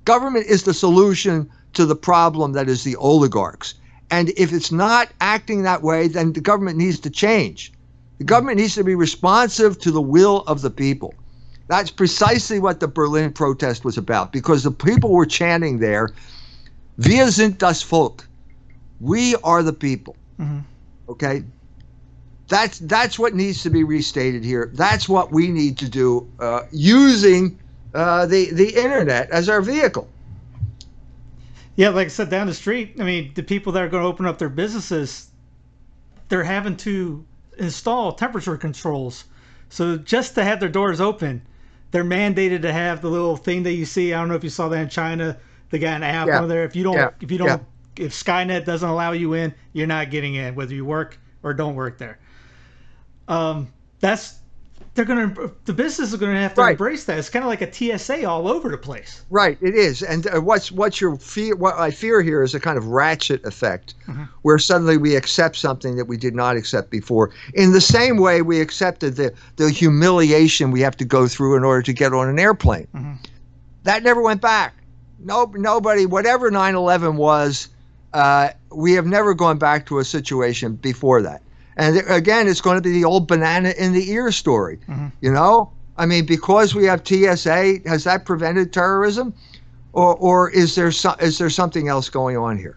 [0.04, 3.74] Government is the solution to the problem that is the oligarchs.
[4.14, 7.72] And if it's not acting that way, then the government needs to change.
[8.18, 11.14] The government needs to be responsive to the will of the people.
[11.66, 16.10] That's precisely what the Berlin protest was about because the people were chanting there,
[16.96, 18.24] Wir sind das Volk.
[19.00, 20.14] We are the people.
[20.38, 20.60] Mm-hmm.
[21.08, 21.42] Okay?
[22.46, 24.70] That's, that's what needs to be restated here.
[24.74, 27.58] That's what we need to do uh, using
[27.94, 30.06] uh, the, the internet as our vehicle.
[31.76, 34.08] Yeah, like I said, down the street, I mean, the people that are going to
[34.08, 35.28] open up their businesses,
[36.28, 37.24] they're having to
[37.58, 39.24] install temperature controls.
[39.68, 41.42] So just to have their doors open,
[41.90, 44.12] they're mandated to have the little thing that you see.
[44.12, 45.36] I don't know if you saw that in China.
[45.70, 46.38] They got an app yeah.
[46.38, 46.64] over there.
[46.64, 47.10] If you don't, yeah.
[47.20, 48.04] if you don't, yeah.
[48.04, 51.74] if Skynet doesn't allow you in, you're not getting in, whether you work or don't
[51.74, 52.18] work there.
[53.26, 54.38] Um, that's
[54.94, 56.70] they're going to the business is going to have to right.
[56.72, 57.18] embrace that.
[57.18, 59.24] It's kind of like a TSA all over the place.
[59.28, 60.02] Right, it is.
[60.02, 61.56] And uh, what's what's your fear?
[61.56, 64.24] What I fear here is a kind of ratchet effect, mm-hmm.
[64.42, 67.30] where suddenly we accept something that we did not accept before.
[67.54, 71.64] In the same way, we accepted the the humiliation we have to go through in
[71.64, 72.86] order to get on an airplane.
[72.94, 73.14] Mm-hmm.
[73.82, 74.74] That never went back.
[75.18, 77.68] No, nobody, whatever 9/11 was,
[78.12, 81.42] uh, we have never gone back to a situation before that.
[81.76, 84.78] And again, it's going to be the old banana in the ear story.
[84.88, 85.08] Mm-hmm.
[85.20, 89.34] You know, I mean, because we have TSA, has that prevented terrorism,
[89.92, 92.76] or or is there so, is there something else going on here?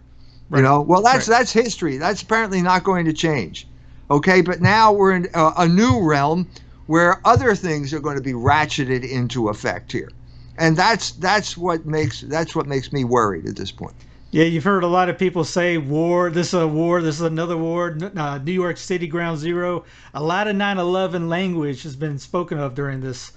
[0.50, 0.58] Right.
[0.58, 1.38] You know, well, that's right.
[1.38, 1.98] that's history.
[1.98, 3.66] That's apparently not going to change.
[4.10, 6.48] Okay, but now we're in a, a new realm
[6.86, 10.10] where other things are going to be ratcheted into effect here,
[10.56, 13.94] and that's that's what makes that's what makes me worried at this point.
[14.30, 17.22] Yeah, you've heard a lot of people say war, this is a war, this is
[17.22, 19.84] another war, uh, New York City ground zero.
[20.12, 23.32] A lot of 9 11 language has been spoken of during this.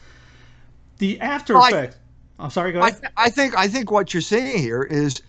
[0.98, 1.98] The after effect.
[2.38, 2.94] I, am sorry, go ahead.
[2.94, 5.22] I, th- I, think, I think what you're seeing here is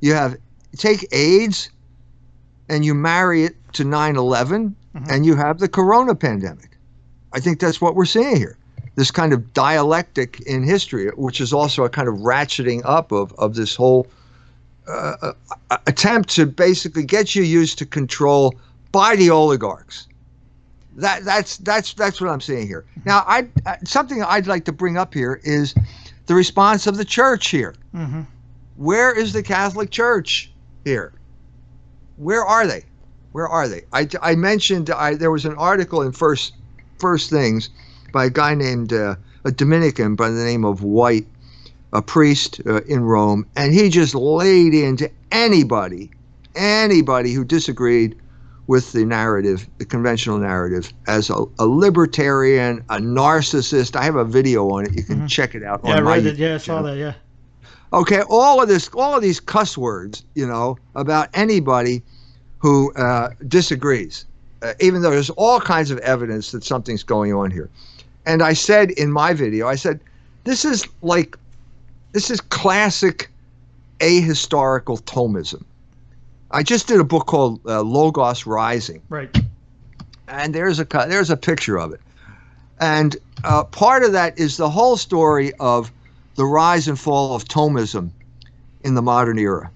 [0.00, 0.36] you have
[0.78, 1.68] take AIDS
[2.70, 5.10] and you marry it to 9 11 mm-hmm.
[5.10, 6.78] and you have the corona pandemic.
[7.34, 8.56] I think that's what we're seeing here.
[8.94, 13.32] This kind of dialectic in history, which is also a kind of ratcheting up of,
[13.34, 14.06] of this whole
[14.88, 15.32] uh,
[15.86, 18.54] attempt to basically get you used to control
[18.90, 20.08] by the oligarchs.
[20.96, 22.84] That that's that's that's what I'm saying here.
[23.06, 23.48] Now, I
[23.84, 25.74] something I'd like to bring up here is
[26.26, 27.74] the response of the church here.
[27.94, 28.22] Mm-hmm.
[28.76, 30.52] Where is the Catholic Church
[30.84, 31.12] here?
[32.16, 32.84] Where are they?
[33.32, 33.82] Where are they?
[33.92, 36.54] I, I mentioned I, there was an article in First
[36.98, 37.70] First Things
[38.12, 41.26] by a guy named uh, a Dominican by the name of White
[41.92, 46.10] a priest uh, in Rome, and he just laid into anybody,
[46.54, 48.16] anybody who disagreed
[48.66, 53.96] with the narrative, the conventional narrative, as a, a libertarian, a narcissist.
[53.96, 54.94] I have a video on it.
[54.94, 55.26] You can mm-hmm.
[55.26, 55.80] check it out.
[55.84, 56.36] Yeah, I read it.
[56.36, 56.96] Yeah, I saw that.
[56.96, 57.14] Yeah.
[57.92, 62.02] Okay, all of this, all of these cuss words, you know, about anybody
[62.58, 64.24] who uh, disagrees,
[64.62, 67.68] uh, even though there's all kinds of evidence that something's going on here.
[68.24, 70.00] And I said in my video, I said,
[70.44, 71.36] this is like,
[72.12, 73.30] this is classic
[73.98, 75.64] ahistorical Thomism.
[76.50, 79.00] I just did a book called uh, Logos Rising.
[79.08, 79.34] Right.
[80.28, 82.00] And there's a there's a picture of it,
[82.80, 85.90] and uh, part of that is the whole story of
[86.36, 88.10] the rise and fall of Thomism
[88.82, 89.70] in the modern era.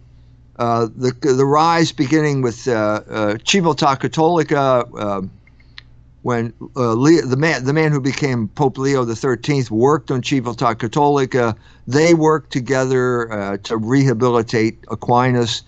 [0.59, 5.31] Uh, the the rise beginning with uh, uh, Civiltà Cattolica, um,
[6.27, 10.23] when uh, Leo, the man the man who became Pope Leo the Thirteenth worked on
[10.23, 11.57] Civiltà Cattolica.
[11.87, 15.63] They worked together uh, to rehabilitate Aquinas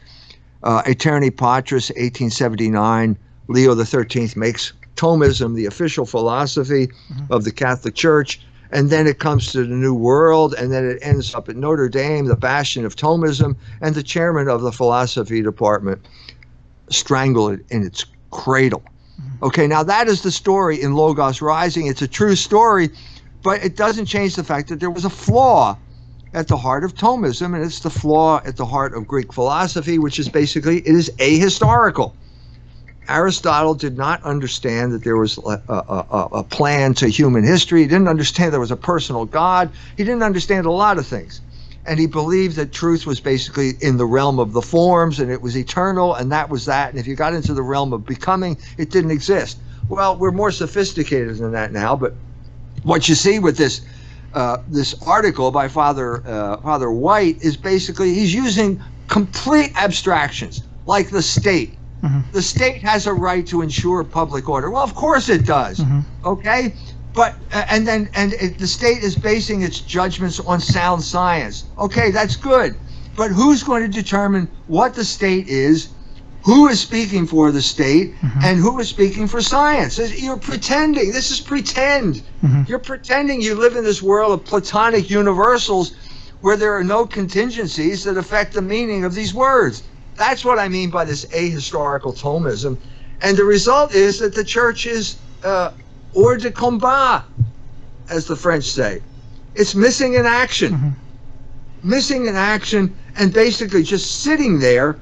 [0.62, 3.16] uh, Aeterni Patris, 1879,
[3.49, 7.33] Leo XIII makes Thomism the official philosophy mm-hmm.
[7.33, 8.40] of the Catholic Church.
[8.71, 11.88] And then it comes to the New World, and then it ends up at Notre
[11.88, 16.07] Dame, the bastion of Thomism, and the chairman of the philosophy department
[16.90, 18.83] strangle it in its cradle.
[19.40, 21.87] Okay, now that is the story in Logos Rising.
[21.87, 22.90] It's a true story,
[23.42, 25.79] but it doesn't change the fact that there was a flaw
[26.35, 29.98] at the heart of Thomism, and it's the flaw at the heart of Greek philosophy,
[29.98, 32.12] which is basically it is ahistorical.
[33.09, 37.81] Aristotle did not understand that there was a, a, a, plan to human history.
[37.81, 39.70] He didn't understand there was a personal God.
[39.96, 41.40] He didn't understand a lot of things.
[41.88, 45.40] And he believed that truth was basically in the realm of the forms and it
[45.40, 46.90] was eternal and that was that.
[46.90, 49.59] And if you got into the realm of becoming, it didn't exist.
[49.88, 52.12] Well, we're more sophisticated than that now, but
[52.83, 53.81] what you see with this
[54.35, 61.09] uh, this article by Father uh, Father White is basically he's using complete abstractions like
[61.09, 61.79] the state.
[62.03, 62.31] Mm-hmm.
[62.33, 64.70] The state has a right to ensure public order.
[64.70, 65.79] Well, of course it does.
[65.79, 66.01] Mm-hmm.
[66.27, 66.74] Okay,
[67.18, 71.64] but uh, and then and it, the state is basing its judgments on sound science.
[71.76, 72.76] Okay, that's good.
[73.16, 75.88] But who's going to determine what the state is
[76.44, 78.38] who is speaking for the state mm-hmm.
[78.44, 79.98] and who is speaking for science.
[79.98, 81.11] You're pretending.
[81.11, 82.22] This is pretend.
[82.44, 82.62] Mm-hmm.
[82.68, 85.96] You're pretending you live in this world of platonic universals
[86.40, 89.83] where there are no contingencies that affect the meaning of these words.
[90.14, 92.78] That's what I mean by this ahistorical Thomism.
[93.22, 95.72] And the result is that the church is uh,
[96.18, 97.22] hors de combat,
[98.11, 99.00] as the French say.
[99.54, 100.72] It's missing in action.
[100.72, 101.88] Mm-hmm.
[101.88, 104.98] Missing in action and basically just sitting there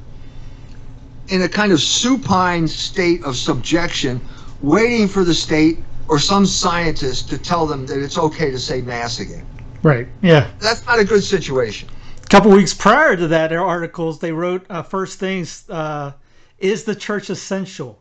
[1.29, 4.20] in a kind of supine state of subjection,
[4.61, 8.83] waiting for the state or some scientist to tell them that it's okay to say
[8.83, 9.44] mass again.
[9.83, 10.07] Right.
[10.22, 10.50] Yeah.
[10.61, 11.88] That's not a good situation.
[12.22, 16.12] A couple weeks prior to that, their articles they wrote uh, first things uh,
[16.59, 17.98] is the church essential,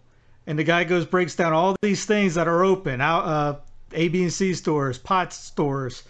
[0.47, 3.55] and the guy goes breaks down all these things that are open out uh,
[3.93, 6.03] A, B, and C stores, pot stores,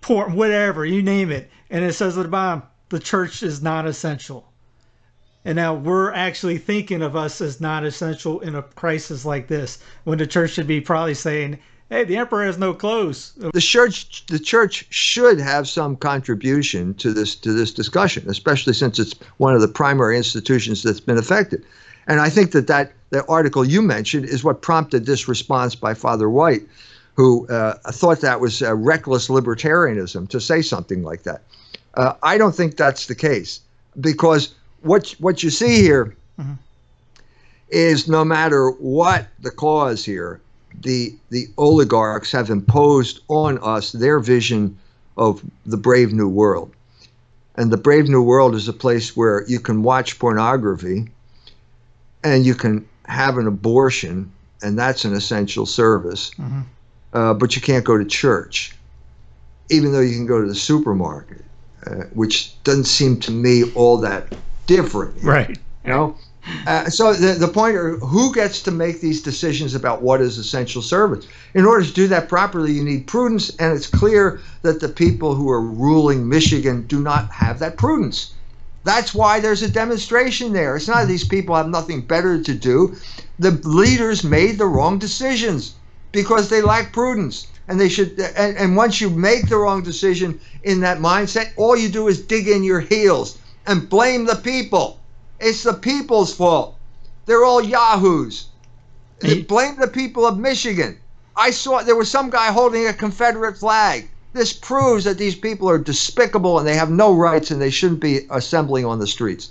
[0.00, 3.86] port, whatever you name it, and it says at the bottom the church is not
[3.86, 4.46] essential.
[5.44, 9.78] And now we're actually thinking of us as not essential in a crisis like this,
[10.04, 11.58] when the church should be probably saying,
[11.88, 17.14] "Hey, the emperor has no clothes." The church, the church should have some contribution to
[17.14, 21.64] this to this discussion, especially since it's one of the primary institutions that's been affected.
[22.10, 25.94] And I think that that the article you mentioned is what prompted this response by
[25.94, 26.62] Father White,
[27.14, 31.42] who uh, thought that was uh, reckless libertarianism to say something like that.
[31.94, 33.60] Uh, I don't think that's the case
[34.00, 36.54] because what what you see here mm-hmm.
[37.68, 40.40] is no matter what the cause here,
[40.80, 44.76] the the oligarchs have imposed on us their vision
[45.16, 46.72] of the brave new world.
[47.54, 51.08] And the brave new world is a place where you can watch pornography
[52.24, 54.30] and you can have an abortion,
[54.62, 56.30] and that's an essential service.
[56.38, 56.60] Mm-hmm.
[57.12, 58.76] Uh, but you can't go to church,
[59.68, 61.44] even though you can go to the supermarket,
[61.86, 64.32] uh, which doesn't seem to me all that
[64.66, 65.20] different.
[65.24, 65.58] Right.
[65.84, 66.16] You know?
[66.66, 70.38] Uh, so the, the point are who gets to make these decisions about what is
[70.38, 74.80] essential service in order to do that properly you need prudence and it's clear that
[74.80, 78.32] the people who are ruling michigan do not have that prudence
[78.84, 82.94] that's why there's a demonstration there it's not these people have nothing better to do
[83.38, 85.74] the leaders made the wrong decisions
[86.12, 90.40] because they lack prudence and they should and, and once you make the wrong decision
[90.64, 94.98] in that mindset all you do is dig in your heels and blame the people.
[95.38, 96.76] It's the people's fault.
[97.26, 98.46] They're all yahoos.
[99.20, 100.98] They blame the people of Michigan.
[101.36, 104.08] I saw there was some guy holding a Confederate flag.
[104.32, 108.00] This proves that these people are despicable and they have no rights and they shouldn't
[108.00, 109.50] be assembling on the streets.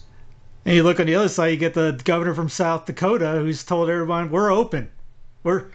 [0.66, 3.64] And you look on the other side, you get the governor from South Dakota who's
[3.64, 4.90] told everyone, "We're open.
[5.44, 5.66] We're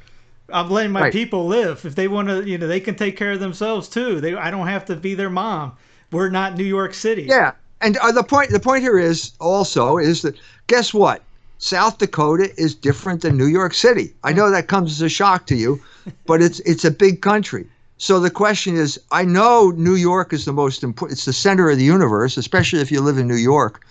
[0.51, 1.13] I'm letting my right.
[1.13, 1.85] people live.
[1.85, 4.21] If they want to, you know, they can take care of themselves too.
[4.21, 5.73] They I don't have to be their mom.
[6.11, 7.53] We're not New York City." Yeah.
[7.81, 10.37] And uh, the point the point here is also is that
[10.67, 11.23] guess what?
[11.59, 14.15] South Dakota is different than New York City.
[14.23, 15.81] I know that comes as a shock to you,
[16.27, 17.67] but it's it's a big country.
[17.97, 21.17] So the question is, I know New York is the most important.
[21.19, 23.85] It's the center of the universe, especially if you live in New York.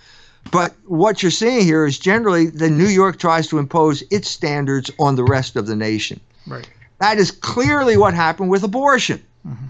[0.50, 4.90] But what you're seeing here is generally that New York tries to impose its standards
[4.98, 6.20] on the rest of the nation.
[6.46, 6.68] Right.
[7.00, 9.22] That is clearly what happened with abortion.
[9.46, 9.66] Mm-hmm.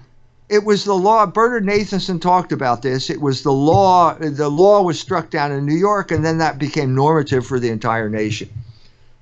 [0.49, 1.24] It was the law.
[1.26, 3.09] Bernard Nathanson talked about this.
[3.09, 4.14] It was the law.
[4.14, 7.70] The law was struck down in New York, and then that became normative for the
[7.70, 8.51] entire nation.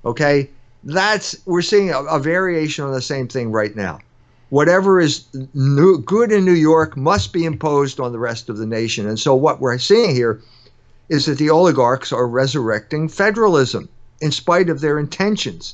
[0.03, 0.49] Okay,
[0.83, 3.99] that's we're seeing a, a variation on the same thing right now.
[4.53, 5.25] Whatever is
[5.55, 9.07] new, good in New York must be imposed on the rest of the nation.
[9.07, 10.41] And so what we're seeing here
[11.09, 13.89] is that the oligarchs are resurrecting federalism
[14.21, 15.73] in spite of their intentions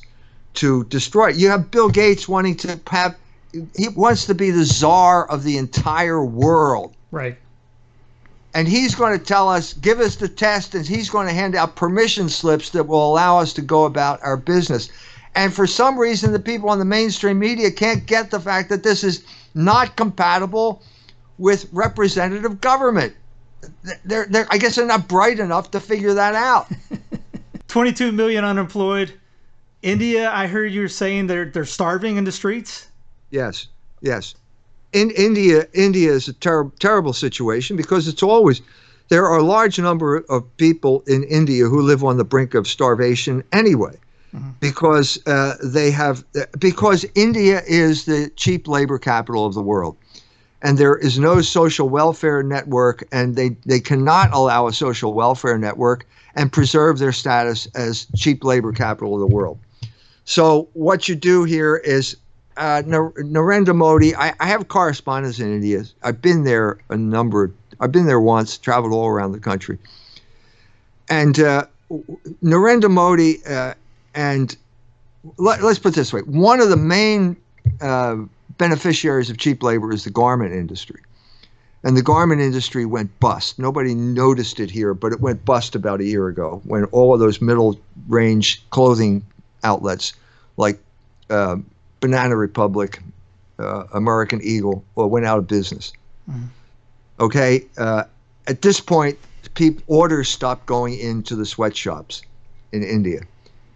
[0.54, 1.36] to destroy it.
[1.36, 3.16] You have Bill Gates wanting to have,
[3.76, 6.94] he wants to be the czar of the entire world.
[7.10, 7.36] Right.
[8.54, 11.54] And he's going to tell us, give us the test, and he's going to hand
[11.54, 14.88] out permission slips that will allow us to go about our business.
[15.34, 18.82] And for some reason, the people on the mainstream media can't get the fact that
[18.82, 19.24] this is
[19.54, 20.82] not compatible
[21.38, 23.14] with representative government
[24.04, 26.70] they're, they're I guess they're not bright enough to figure that out.
[27.68, 29.12] 22 million unemployed.
[29.82, 32.88] India, I heard you're saying they're they're starving in the streets.
[33.30, 33.68] Yes,
[34.00, 34.34] yes.
[34.92, 38.60] In India, India is a ter- terrible situation because it's always
[39.08, 42.66] there are a large number of people in India who live on the brink of
[42.66, 43.96] starvation anyway,
[44.34, 44.50] mm-hmm.
[44.60, 46.24] because uh, they have
[46.58, 49.96] because India is the cheap labor capital of the world
[50.62, 55.56] and there is no social welfare network, and they, they cannot allow a social welfare
[55.56, 59.58] network and preserve their status as cheap labor capital of the world.
[60.24, 62.16] So what you do here is
[62.56, 64.14] uh, Narendra Modi.
[64.14, 65.84] I, I, have correspondence in India.
[66.02, 67.52] I've been there a number.
[67.80, 68.58] I've been there once.
[68.58, 69.78] Traveled all around the country.
[71.08, 71.66] And uh,
[72.44, 73.74] Narendra Modi uh,
[74.14, 74.56] and
[75.36, 77.36] let, us put this way: one of the main
[77.80, 78.16] uh,
[78.58, 81.00] beneficiaries of cheap labor is the garment industry.
[81.82, 83.58] And the garment industry went bust.
[83.58, 87.20] Nobody noticed it here, but it went bust about a year ago when all of
[87.20, 89.24] those middle range clothing
[89.64, 90.12] outlets
[90.58, 90.78] like
[91.30, 91.56] uh,
[92.00, 93.00] Banana Republic,
[93.58, 95.92] uh, American Eagle, well, went out of business.
[96.30, 96.44] Mm-hmm.
[97.18, 97.64] Okay.
[97.78, 98.04] Uh,
[98.46, 99.18] at this point,
[99.54, 102.22] people, orders stopped going into the sweatshops
[102.72, 103.20] in India.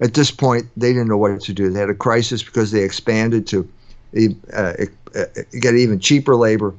[0.05, 1.71] At this point, they didn't know what to do.
[1.71, 3.67] They had a crisis because they expanded to
[4.53, 4.75] uh,
[5.17, 5.25] uh,
[5.59, 6.75] get even cheaper labor.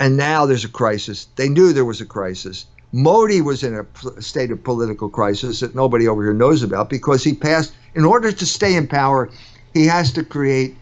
[0.00, 1.26] And now there's a crisis.
[1.36, 2.64] They knew there was a crisis.
[2.92, 7.22] Modi was in a state of political crisis that nobody over here knows about because
[7.22, 9.28] he passed, in order to stay in power,
[9.74, 10.74] he has to create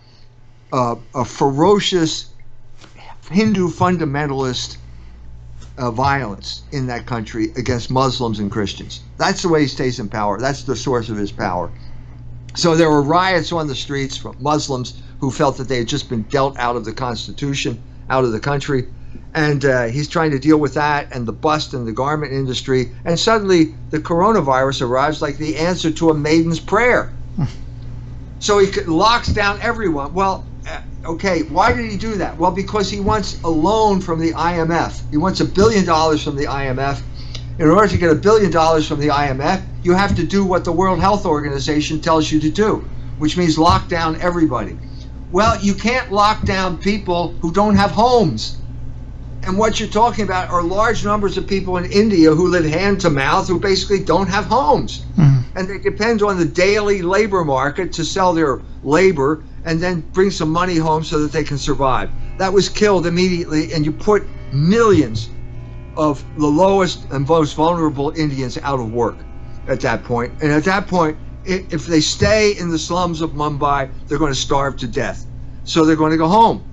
[0.72, 2.26] a ferocious
[3.28, 4.76] Hindu fundamentalist
[5.78, 9.00] uh, violence in that country against Muslims and Christians.
[9.18, 10.38] That's the way he stays in power.
[10.40, 11.70] That's the source of his power.
[12.54, 16.08] So there were riots on the streets from Muslims who felt that they had just
[16.08, 18.88] been dealt out of the Constitution, out of the country.
[19.34, 22.92] And uh, he's trying to deal with that and the bust in the garment industry.
[23.04, 27.12] And suddenly the coronavirus arrives like the answer to a maiden's prayer.
[28.38, 30.14] so he locks down everyone.
[30.14, 30.46] Well,
[31.06, 32.36] okay, why did he do that?
[32.36, 35.08] Well, because he wants a loan from the IMF.
[35.10, 37.00] He wants a billion dollars from the IMF.
[37.58, 40.64] In order to get a billion dollars from the IMF, you have to do what
[40.64, 42.84] the World Health Organization tells you to do,
[43.18, 44.76] which means lock down everybody.
[45.32, 48.58] Well, you can't lock down people who don't have homes.
[49.42, 53.00] And what you're talking about are large numbers of people in India who live hand
[53.02, 55.04] to mouth who basically don't have homes.
[55.16, 55.58] Mm-hmm.
[55.58, 60.30] And they depend on the daily labor market to sell their labor and then bring
[60.30, 62.08] some money home so that they can survive.
[62.38, 65.28] That was killed immediately, and you put millions
[65.96, 69.18] of the lowest and most vulnerable Indians out of work
[69.68, 70.32] at that point.
[70.40, 74.38] And at that point, if they stay in the slums of Mumbai, they're going to
[74.38, 75.26] starve to death.
[75.64, 76.64] So they're going to go home.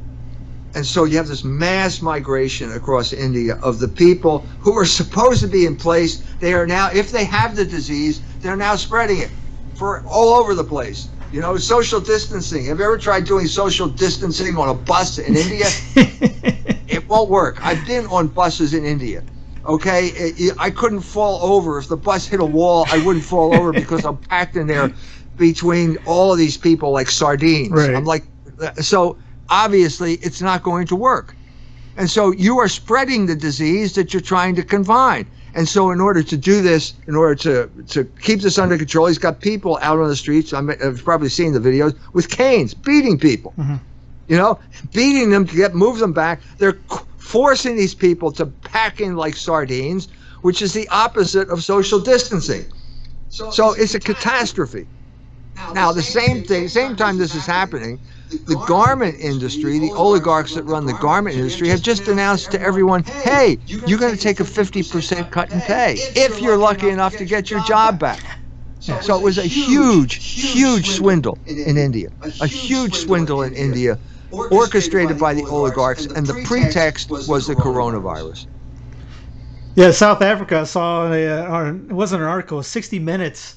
[0.76, 5.42] And so you have this mass migration across India of the people who are supposed
[5.42, 6.24] to be in place.
[6.40, 9.30] They are now, if they have the disease, they're now spreading it
[9.76, 11.10] for all over the place.
[11.34, 12.66] You know, social distancing.
[12.66, 15.66] Have you ever tried doing social distancing on a bus in India?
[16.88, 17.58] it won't work.
[17.66, 19.24] I've been on buses in India
[19.66, 22.86] Okay, it, I couldn't fall over if the bus hit a wall.
[22.92, 24.92] I wouldn't fall over because I'm packed in there
[25.38, 27.72] between all of these people like sardines.
[27.72, 27.96] Right.
[27.96, 28.26] I'm like,
[28.82, 29.18] so
[29.50, 31.36] obviously it's not going to work.
[31.96, 35.28] And so you are spreading the disease that you're trying to confine.
[35.56, 39.06] And so, in order to do this, in order to, to keep this under control,
[39.06, 40.52] he's got people out on the streets.
[40.52, 43.54] I'm, I've probably seen the videos with canes beating people.
[43.58, 43.76] Mm-hmm.
[44.28, 44.60] You know,
[44.94, 46.42] beating them to get move them back.
[46.58, 46.80] They're
[47.18, 50.08] forcing these people to pack in like sardines,
[50.42, 52.66] which is the opposite of social distancing.
[53.30, 54.88] So it's a catastrophe.
[55.74, 58.00] Now, the same thing, same time this is happening,
[58.46, 63.04] the garment industry, the oligarchs that run the garment industry, have just announced to everyone,
[63.04, 67.26] hey, you're going to take a 50% cut in pay if you're lucky enough to
[67.26, 68.40] get your job back.
[68.80, 72.10] So it was a huge, huge swindle in India,
[72.42, 73.98] a huge swindle in India,
[74.32, 78.48] orchestrated by the oligarchs, and the pretext was the coronavirus.
[79.76, 83.56] Yeah, South Africa saw a, uh, it wasn't an article, 60 Minutes.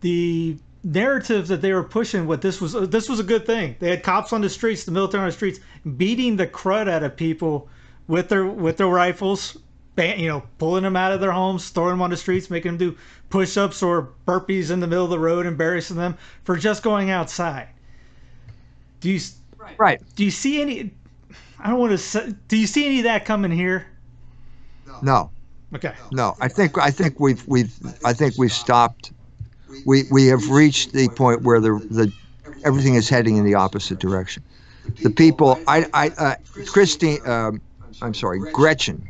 [0.00, 3.76] The narrative that they were pushing what this was this was a good thing.
[3.78, 5.60] They had cops on the streets, the military on the streets,
[5.96, 7.68] beating the crud out of people
[8.06, 9.56] with their with their rifles,
[9.96, 12.78] you know, pulling them out of their homes, throwing them on the streets, making them
[12.78, 12.98] do
[13.30, 17.68] push-ups or burpees in the middle of the road, embarrassing them for just going outside.
[19.00, 19.20] Do you
[19.76, 20.00] right?
[20.16, 20.90] Do you see any?
[21.58, 22.36] I don't want to.
[22.46, 23.86] Do you see any of that coming here?
[25.02, 25.30] No.
[25.74, 25.94] Okay.
[26.12, 27.74] No, I think I think we've we've
[28.04, 29.12] I think we've stopped
[29.84, 32.12] we we have reached the point where the the
[32.64, 34.42] everything is heading in the opposite direction.
[35.02, 36.34] The people, I, I, uh,
[36.66, 37.60] Christine, um,
[38.00, 39.06] I'm sorry, Gretchen,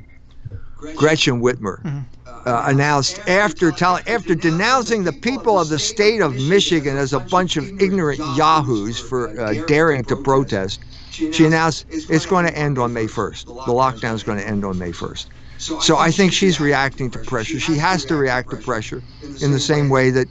[0.96, 2.00] Gretchen Whitmer, mm-hmm.
[2.26, 7.20] uh, announced after telling, after denouncing the people of the state of Michigan as a
[7.20, 10.80] bunch of ignorant yahoos for uh, daring to protest,
[11.10, 13.46] she announced it's going to end on May 1st.
[13.46, 15.26] The lockdown is going to end on May 1st.
[15.58, 17.58] So I think she's reacting to pressure.
[17.58, 19.02] She has to react to pressure
[19.42, 20.28] in the same way that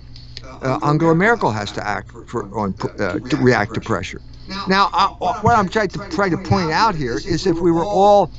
[0.61, 4.21] uh, Angela Merkel has to act for on uh, to react to pressure.
[4.67, 5.09] Now, uh,
[5.41, 8.31] what I'm trying to try to point out here is if we were all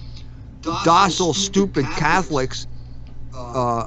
[0.63, 2.67] docile, stupid Catholics
[3.35, 3.87] uh,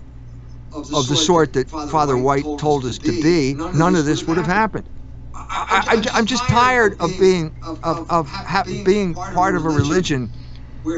[0.73, 4.45] of the sort that Father White told us to be, none of this would have
[4.47, 4.87] happened.
[5.33, 7.79] I, am just tired of being of,
[8.09, 10.29] of ha- being part of a religion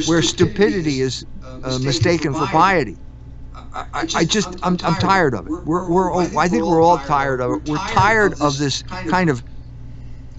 [0.05, 2.97] where stupidity is uh, mistaken for piety.
[3.73, 5.51] I, I just I'm, I'm tired of it.
[5.65, 7.69] We're, we're I think we're all tired of it.
[7.69, 9.43] We're tired of this kind of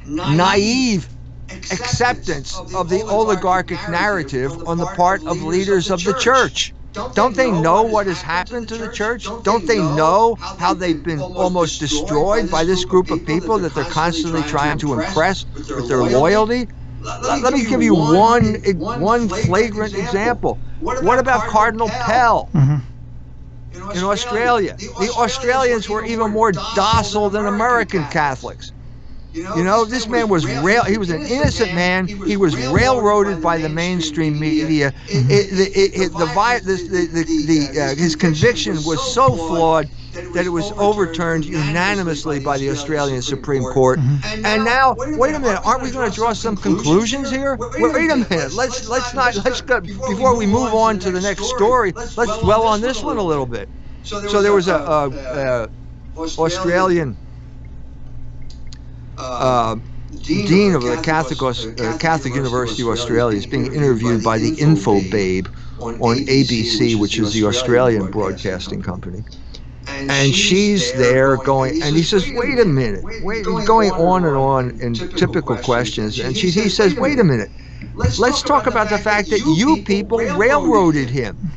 [0.06, 1.08] naive
[1.50, 6.74] acceptance of the oligarchic narrative on the part of leaders of the church.
[7.14, 9.26] Don't they know what has happened to the church?
[9.42, 13.84] Don't they know how they've been almost destroyed by this group of people that they're
[13.84, 16.68] constantly trying to impress with their loyalty?
[17.02, 20.58] Let me give you one one flagrant example.
[20.80, 22.48] What about Cardinal Pell?
[22.54, 22.93] Mm-hmm
[23.74, 24.76] in Australia.
[24.78, 28.72] The Australians were even more docile than American Catholics.
[29.32, 30.84] You know, this man was rail.
[30.84, 32.06] He was an innocent man.
[32.06, 34.92] He was railroaded by the mainstream media.
[35.08, 40.50] It, it, it, the, the, the, the uh, his conviction was so flawed that it
[40.50, 43.98] was overturned unanimously by the Australian Supreme Court.
[43.98, 44.46] Mm-hmm.
[44.46, 47.56] And now, wait a minute, aren't we going to draw some conclusions here?
[47.78, 51.44] Wait a minute, let's let's not let's go, before we move on to the next
[51.50, 51.92] story.
[52.16, 53.68] Let's dwell on this one a little bit.
[54.02, 55.68] So there was a, a, a
[56.16, 57.16] Australian.
[59.16, 59.76] Uh,
[60.22, 65.00] dean of the Catholic uh, Catholic University of Australia is being interviewed by the Info
[65.10, 65.46] Babe
[65.80, 69.24] on ABC, which is the Australian broadcasting company
[69.94, 74.72] and she's there going, and he says, "Wait a minute, wait." going on and on
[74.80, 77.50] in typical questions, and she he says, "Wait a minute,
[78.18, 81.54] let's talk about the fact that you people railroaded him."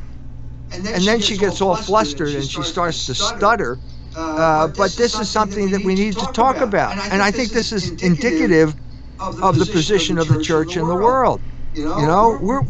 [0.72, 3.80] And then she gets all flustered and she starts to stutter.
[4.14, 7.72] Uh, but this is something that we need to talk about, and I think this
[7.72, 8.74] is indicative
[9.20, 11.42] of the position of the church in the world.
[11.74, 12.62] You know, we're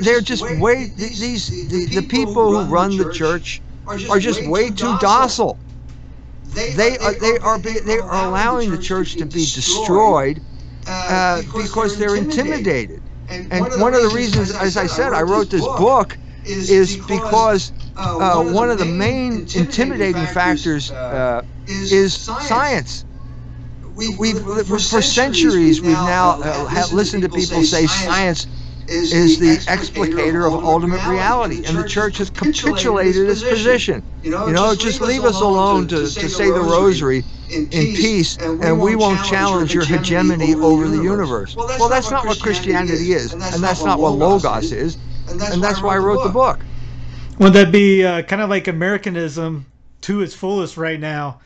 [0.00, 4.40] they're just way these the, the people who run the church are just, are just
[4.42, 4.98] way, way, too docile.
[4.98, 5.60] docile.
[6.54, 10.40] They, they are they are be, they are allowing the church to be destroyed
[10.86, 13.02] uh, uh because they're intimidated.
[13.28, 18.18] And, one of the reasons, as I said, I wrote this book is because uh,
[18.38, 23.04] uh one of the main intimidating factors uh, is science.
[23.96, 28.46] We've, for centuries we've now uh, listened to people say science
[28.88, 31.64] is the explicator of ultimate reality.
[31.66, 34.02] And the church has capitulated its position.
[34.22, 38.96] You know, just leave us alone to, to say the rosary in peace, and we
[38.96, 41.56] won't challenge your hegemony over the universe.
[41.56, 44.96] Well, that's not what Christianity is, and that's not what Logos is,
[45.28, 46.60] and that's why I wrote the book.
[47.38, 49.66] Would that be uh, kind of like Americanism
[50.02, 51.40] to its fullest right now?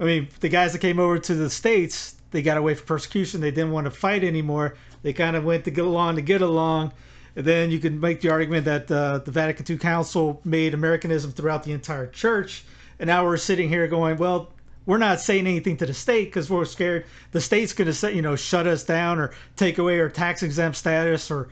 [0.00, 3.40] I mean, the guys that came over to the States, they got away from persecution.
[3.40, 4.76] They didn't want to fight anymore.
[5.04, 6.92] They kind of went to get along to get along.
[7.36, 11.30] And then you can make the argument that uh, the Vatican II Council made Americanism
[11.30, 12.64] throughout the entire church.
[12.98, 14.50] And now we're sitting here going, well,
[14.86, 18.22] we're not saying anything to the state because we're scared the state's going to you
[18.22, 21.50] know, shut us down or take away our tax exempt status or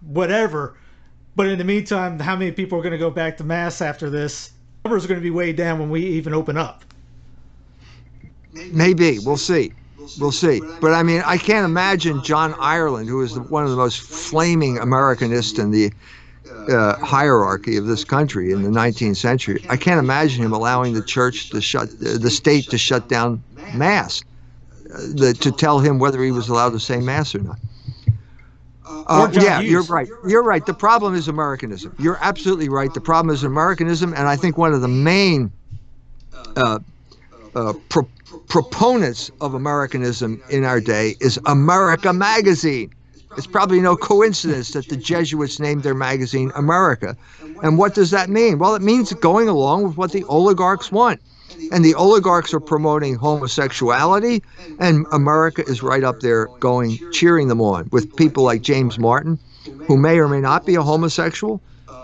[0.00, 0.76] whatever.
[1.34, 4.08] But in the meantime, how many people are going to go back to mass after
[4.08, 4.52] this?
[4.86, 6.82] Numbers are going to be way down when we even open up.
[8.54, 9.74] Maybe we'll see.
[10.18, 10.60] We'll see.
[10.80, 14.00] But I mean, I can't imagine John Ireland, who is the, one of the most
[14.00, 15.92] flaming Americanists in the
[16.68, 19.64] uh, hierarchy of this country in the 19th century.
[19.68, 23.42] I can't imagine him allowing the church to shut, uh, the state to shut down
[23.74, 24.22] mass,
[24.92, 27.58] uh, the, to tell him whether he was allowed to say mass or not.
[29.08, 30.08] Uh, yeah, you're right.
[30.26, 30.64] You're right.
[30.64, 31.94] The problem is Americanism.
[31.98, 32.92] You're absolutely right.
[32.92, 35.52] The problem is Americanism, and I think one of the main
[36.56, 36.80] uh,
[37.54, 38.08] uh, pro-
[38.48, 42.92] proponents of Americanism in our day is America Magazine.
[43.36, 47.16] It's probably no coincidence that the Jesuits named their magazine America.
[47.62, 48.58] And what does that mean?
[48.58, 51.20] Well, it means going along with what the oligarchs want.
[51.72, 54.42] And the oligarchs are promoting homosexuality,
[54.78, 59.38] and America is right up there going, cheering them on with people like James Martin,
[59.86, 61.60] who may or may not be a homosexual,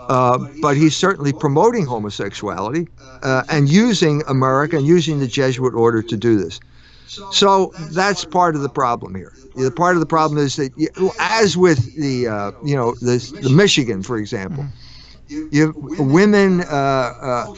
[0.09, 2.87] uh, but he's certainly promoting homosexuality
[3.21, 6.59] uh, and using America and using the Jesuit order to do this.
[7.31, 9.33] So that's part of the problem here.
[9.55, 10.71] The part of the problem is that,
[11.19, 14.65] as with the, uh, you know, the, the Michigan, for example.
[15.33, 16.65] You women uh,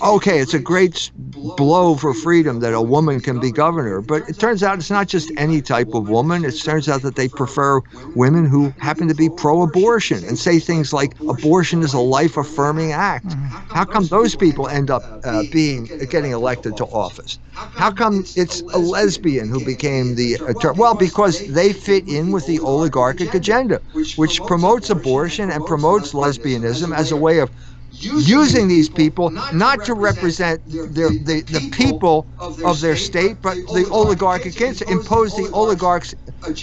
[0.02, 4.24] uh, okay it's a great blow for freedom that a woman can be governor but
[4.30, 6.46] it turns out it's not just any type of woman.
[6.46, 7.82] It turns out that they prefer
[8.16, 13.36] women who happen to be pro-abortion and say things like abortion is a life-affirming act.
[13.72, 17.40] How come those people end up uh, being getting elected to office?
[17.76, 22.46] How come it's a lesbian who became the attorney well because they fit in with
[22.46, 23.82] the oligarchic agenda
[24.16, 27.52] which promotes abortion and promotes lesbianism as a way of
[28.02, 33.88] using these people not to represent their, the, the people of their state, but the
[33.92, 36.14] oligarchic impose the oligarchs'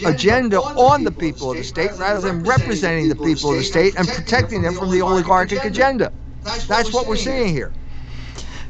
[0.04, 3.94] agenda on the people of the state rather than representing the people of the state
[3.96, 6.12] and protecting them from the oligarchic agenda.
[6.68, 7.72] That's what we're seeing here.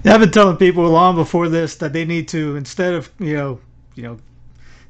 [0.04, 3.60] I've been telling people long before this that they need to instead of you know
[3.94, 4.18] you know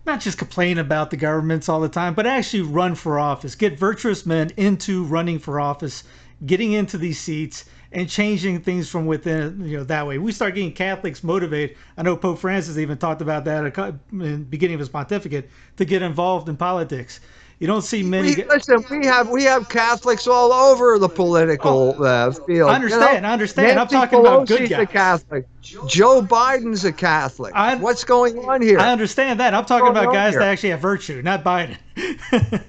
[0.07, 3.55] not just complain about the governments all the time, but actually run for office.
[3.55, 6.03] Get virtuous men into running for office
[6.47, 10.55] getting into these seats and changing things from within you know that way we start
[10.55, 14.80] getting catholics motivated i know pope francis even talked about that in the beginning of
[14.80, 17.20] his pontificate to get involved in politics
[17.62, 18.34] you don't see many.
[18.34, 22.68] We, listen, we have we have Catholics all over the political oh, uh, field.
[22.68, 23.14] I understand.
[23.14, 23.28] You know?
[23.28, 23.76] I understand.
[23.76, 24.82] Nancy I'm talking Pelosi's about good guys.
[24.82, 25.47] a Catholic.
[25.86, 27.55] Joe Biden's a Catholic.
[27.55, 28.80] I, What's going on here?
[28.80, 29.55] I understand that.
[29.55, 30.40] I'm talking about guys here?
[30.40, 31.76] that actually have virtue, not Biden.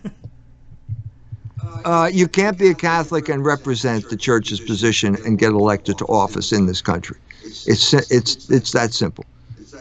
[1.85, 6.05] Uh, you can't be a Catholic and represent the church's position and get elected to
[6.05, 7.17] office in this country.
[7.43, 9.25] It's it's it's that simple.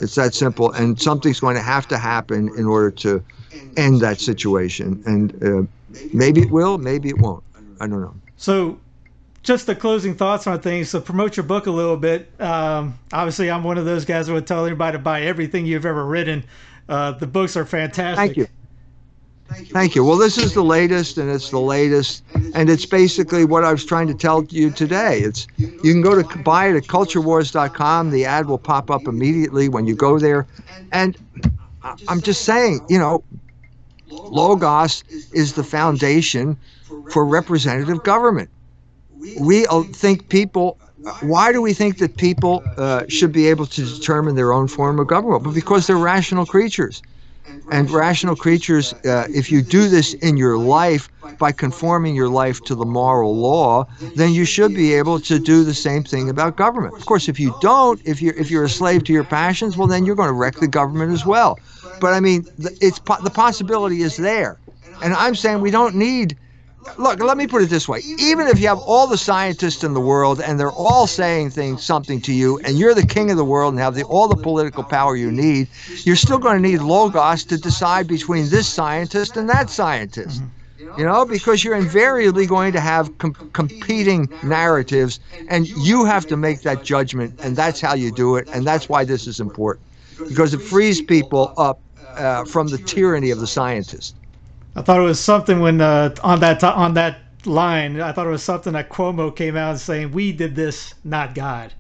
[0.00, 3.22] It's that simple, and something's going to have to happen in order to
[3.76, 5.02] end that situation.
[5.06, 5.62] And uh,
[6.12, 7.44] maybe it will, maybe it won't.
[7.80, 8.14] I don't know.
[8.36, 8.78] So,
[9.42, 10.90] just the closing thoughts on things.
[10.90, 12.28] So, promote your book a little bit.
[12.40, 15.86] Um, obviously, I'm one of those guys that would tell everybody to buy everything you've
[15.86, 16.44] ever written.
[16.88, 18.16] Uh, the books are fantastic.
[18.16, 18.46] Thank you.
[19.52, 20.04] Thank you.
[20.04, 22.22] Well, this is the latest, and it's the latest,
[22.54, 25.20] and it's basically what I was trying to tell you today.
[25.20, 28.10] It's you can go to buy it at culturewars.com.
[28.10, 30.46] The ad will pop up immediately when you go there,
[30.92, 31.16] and
[32.08, 33.24] I'm just saying, you know,
[34.10, 36.56] logos is the foundation
[37.10, 38.50] for representative government.
[39.40, 40.78] We think people.
[41.20, 45.00] Why do we think that people uh, should be able to determine their own form
[45.00, 45.42] of government?
[45.42, 47.02] But because they're rational creatures
[47.70, 52.60] and rational creatures, uh, if you do this in your life by conforming your life
[52.64, 53.86] to the moral law,
[54.16, 56.94] then you should be able to do the same thing about government.
[56.94, 59.88] Of course, if you don't, if you're if you're a slave to your passions, well,
[59.88, 61.58] then you're going to wreck the government as well.
[62.00, 62.46] But I mean,
[62.80, 64.58] it's the possibility is there,
[65.02, 66.36] and I'm saying we don't need
[66.98, 68.00] look, let me put it this way.
[68.18, 71.82] Even if you have all the scientists in the world and they're all saying things,
[71.82, 74.36] something to you, and you're the king of the world and have the, all the
[74.36, 75.68] political power you need,
[76.04, 80.42] you're still going to need logos to decide between this scientist and that scientist.
[80.98, 86.36] You know, because you're invariably going to have com- competing narratives, and you have to
[86.36, 89.86] make that judgment, and that's how you do it, and that's why this is important,
[90.28, 91.80] because it frees people up
[92.16, 94.16] uh, from the tyranny of the scientist.
[94.74, 98.00] I thought it was something when uh, on that on that line.
[98.00, 101.72] I thought it was something that Cuomo came out saying, "We did this, not God."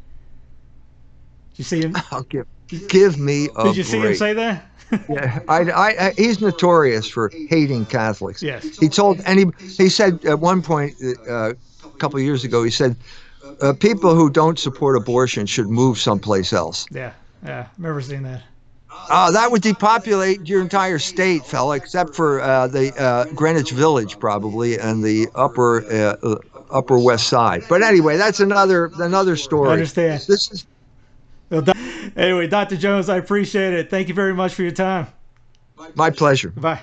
[1.50, 1.94] Did you see him?
[2.10, 2.46] I'll give
[2.88, 4.68] give me a Did you see him say that?
[5.08, 8.42] yeah, I, I, I, he's notorious for hating Catholics.
[8.42, 8.78] Yes.
[8.78, 10.94] He told, and he, he said at one point,
[11.26, 12.94] uh, a couple of years ago, he said,
[13.62, 16.84] uh, people who don't support abortion should move someplace else.
[16.90, 17.12] Yeah,
[17.42, 18.42] yeah, I remember seeing that.
[19.08, 24.18] Uh, that would depopulate your entire state, fella, except for uh, the uh, Greenwich Village,
[24.18, 26.36] probably, and the upper uh,
[26.70, 27.64] upper west side.
[27.68, 29.70] But anyway, that's another another story.
[29.70, 30.22] I understand.
[30.26, 30.66] This is
[32.16, 32.76] anyway, Dr.
[32.76, 33.90] Jones, I appreciate it.
[33.90, 35.08] Thank you very much for your time.
[35.94, 36.50] my pleasure.
[36.50, 36.80] Bye.